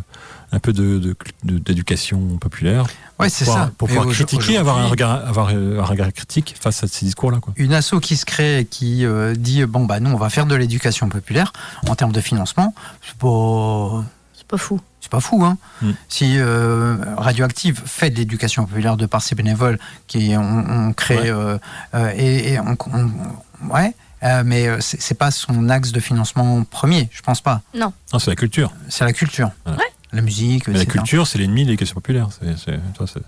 [0.51, 2.85] Un peu de, de- de- d'éducation populaire.
[3.19, 3.71] Ouais, c'est pouvoir- ça.
[3.77, 7.39] Pour pouvoir critiquer, avoir un regard, avoir euh, un regard critique face à ces discours-là.
[7.39, 7.53] Quoi.
[7.57, 10.45] Une asso qui se crée et qui euh, dit bon bah nous on va faire
[10.45, 11.51] de l'éducation populaire
[11.89, 12.73] en termes de financement,
[13.05, 14.03] c'est pas
[14.37, 14.79] C'est pas fou.
[15.01, 15.57] c'est pas fou hein.
[15.81, 15.91] Mm.
[16.09, 21.31] Si euh, Radioactive fait de l'éducation populaire de par ses bénévoles qui ont, ont créé
[21.33, 21.57] Ouais.
[21.95, 23.93] euh, et, et on- on- ouais.
[24.23, 27.61] euh, mais c'est pas son axe de financement premier, je pense pas.
[27.73, 28.71] Non, c'est la culture.
[28.89, 29.73] C'est la culture, Ouais.
[30.15, 30.67] La musique.
[30.67, 32.29] La culture, c'est l'ennemi de l'éducation populaire.
[32.39, 33.21] C'est, c'est, toi, c'est-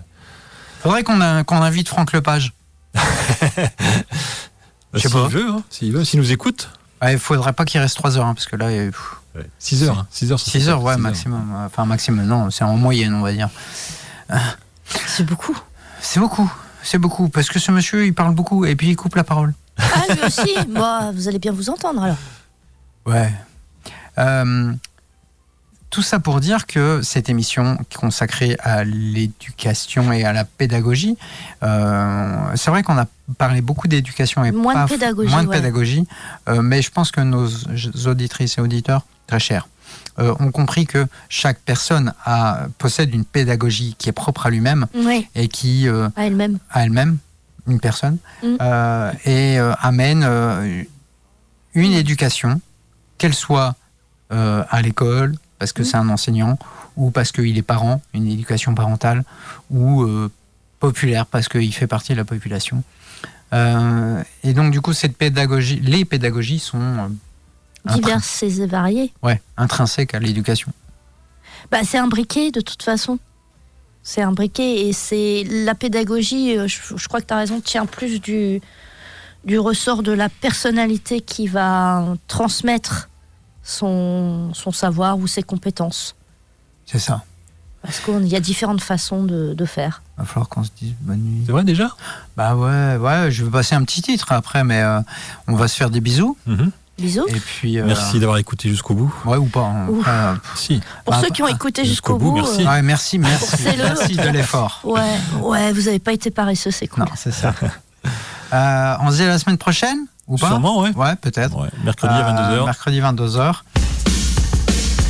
[0.81, 2.53] Faudrait qu'on a- qu'on invite Franck Lepage.
[4.93, 5.27] Je sais s'il pas.
[5.27, 6.69] veut, hein, s'il veut, s'il nous écoute.
[7.01, 8.65] Ouais, il faudrait pas qu'il reste 3 heures hein, parce que là.
[8.67, 10.05] euh, pff, 6 heures.
[10.09, 10.39] 6 heures.
[10.39, 11.53] 6 heures, ouais, maximum.
[11.65, 13.49] Enfin, maximum, non, c'est en moyenne, on va dire.
[15.07, 15.57] C'est beaucoup.
[16.01, 16.51] C'est beaucoup,
[16.83, 19.53] c'est beaucoup, parce que ce monsieur, il parle beaucoup et puis il coupe la parole.
[19.77, 22.17] Ah, lui aussi Bah, vous allez bien vous entendre alors.
[23.05, 23.31] Ouais.
[24.17, 24.73] Euh,
[25.89, 31.17] tout ça pour dire que cette émission consacrée à l'éducation et à la pédagogie,
[31.63, 33.05] euh, c'est vrai qu'on a
[33.37, 35.55] parlé beaucoup d'éducation et Moins de pédagogie, moins de ouais.
[35.57, 36.05] pédagogie,
[36.49, 37.47] euh, mais je pense que nos
[38.07, 39.67] auditrices et auditeurs, très chers,
[40.19, 44.87] euh, ont compris que chaque personne a, possède une pédagogie qui est propre à lui-même
[44.93, 46.59] Oui, et qui à elle-même.
[46.69, 47.17] à elle-même,
[47.67, 48.57] une personne, Mm.
[49.25, 50.23] et amène
[51.73, 52.59] une éducation,
[53.17, 53.75] qu'elle soit
[54.29, 55.85] à l'école, parce que Mm.
[55.85, 56.59] c'est un enseignant,
[56.95, 59.23] ou parce qu'il est parent, une éducation parentale,
[59.69, 60.31] ou euh,
[60.79, 62.83] populaire, parce qu'il fait partie de la population.
[63.53, 67.07] Euh, et donc, du coup, cette pédagogie, les pédagogies sont euh,
[67.93, 69.13] Diverses et variées.
[69.23, 70.71] ouais, intrinsèques à l'éducation.
[71.71, 73.17] Bah, c'est un briquet de toute façon.
[74.03, 77.85] C'est un briquet et c'est la pédagogie, je, je crois que tu as raison, tient
[77.85, 78.61] plus du,
[79.45, 83.06] du ressort de la personnalité qui va transmettre
[83.67, 86.15] son, son savoir ou ses compétences.
[86.85, 87.23] C'est ça.
[87.83, 90.01] Parce qu'il y a différentes façons de, de faire.
[90.17, 91.43] Il va falloir qu'on se dise bonne nuit.
[91.45, 91.89] C'est vrai déjà?
[92.35, 94.99] Bah ouais, ouais, je vais passer un petit titre après, mais euh,
[95.47, 96.37] on va se faire des bisous.
[96.47, 96.71] Mhm.
[96.97, 97.25] Bisous.
[97.27, 97.77] Et puis.
[97.79, 99.13] euh, Merci d'avoir écouté jusqu'au bout.
[99.25, 99.65] Ouais, ou pas.
[99.65, 99.87] hein.
[100.07, 100.81] Euh, Si.
[101.05, 102.65] Pour bah, ceux qui ont écouté jusqu'au jusqu'au bout, bout, merci.
[102.65, 103.63] euh, ouais, merci, merci.
[103.77, 104.79] Merci de l'effort.
[104.83, 107.03] ouais, ouais, vous n'avez pas été paresseux, c'est cool.
[107.03, 107.53] Non, c'est ça.
[108.53, 110.91] Euh, on se dit à la semaine prochaine Ou pas Sûrement, ouais.
[110.95, 111.55] Ouais, peut-être.
[111.57, 112.65] Ouais, Mercredi à Euh, 22h.
[112.65, 113.53] Mercredi 22h.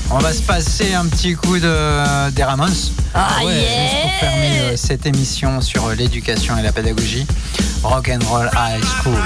[0.10, 2.72] On va se passer un petit coup de, des Ramones.
[3.14, 7.26] Ah, ouais, yeah Juste pour fermer euh, cette émission sur euh, l'éducation et la pédagogie.
[7.84, 9.18] Rock and Roll High School.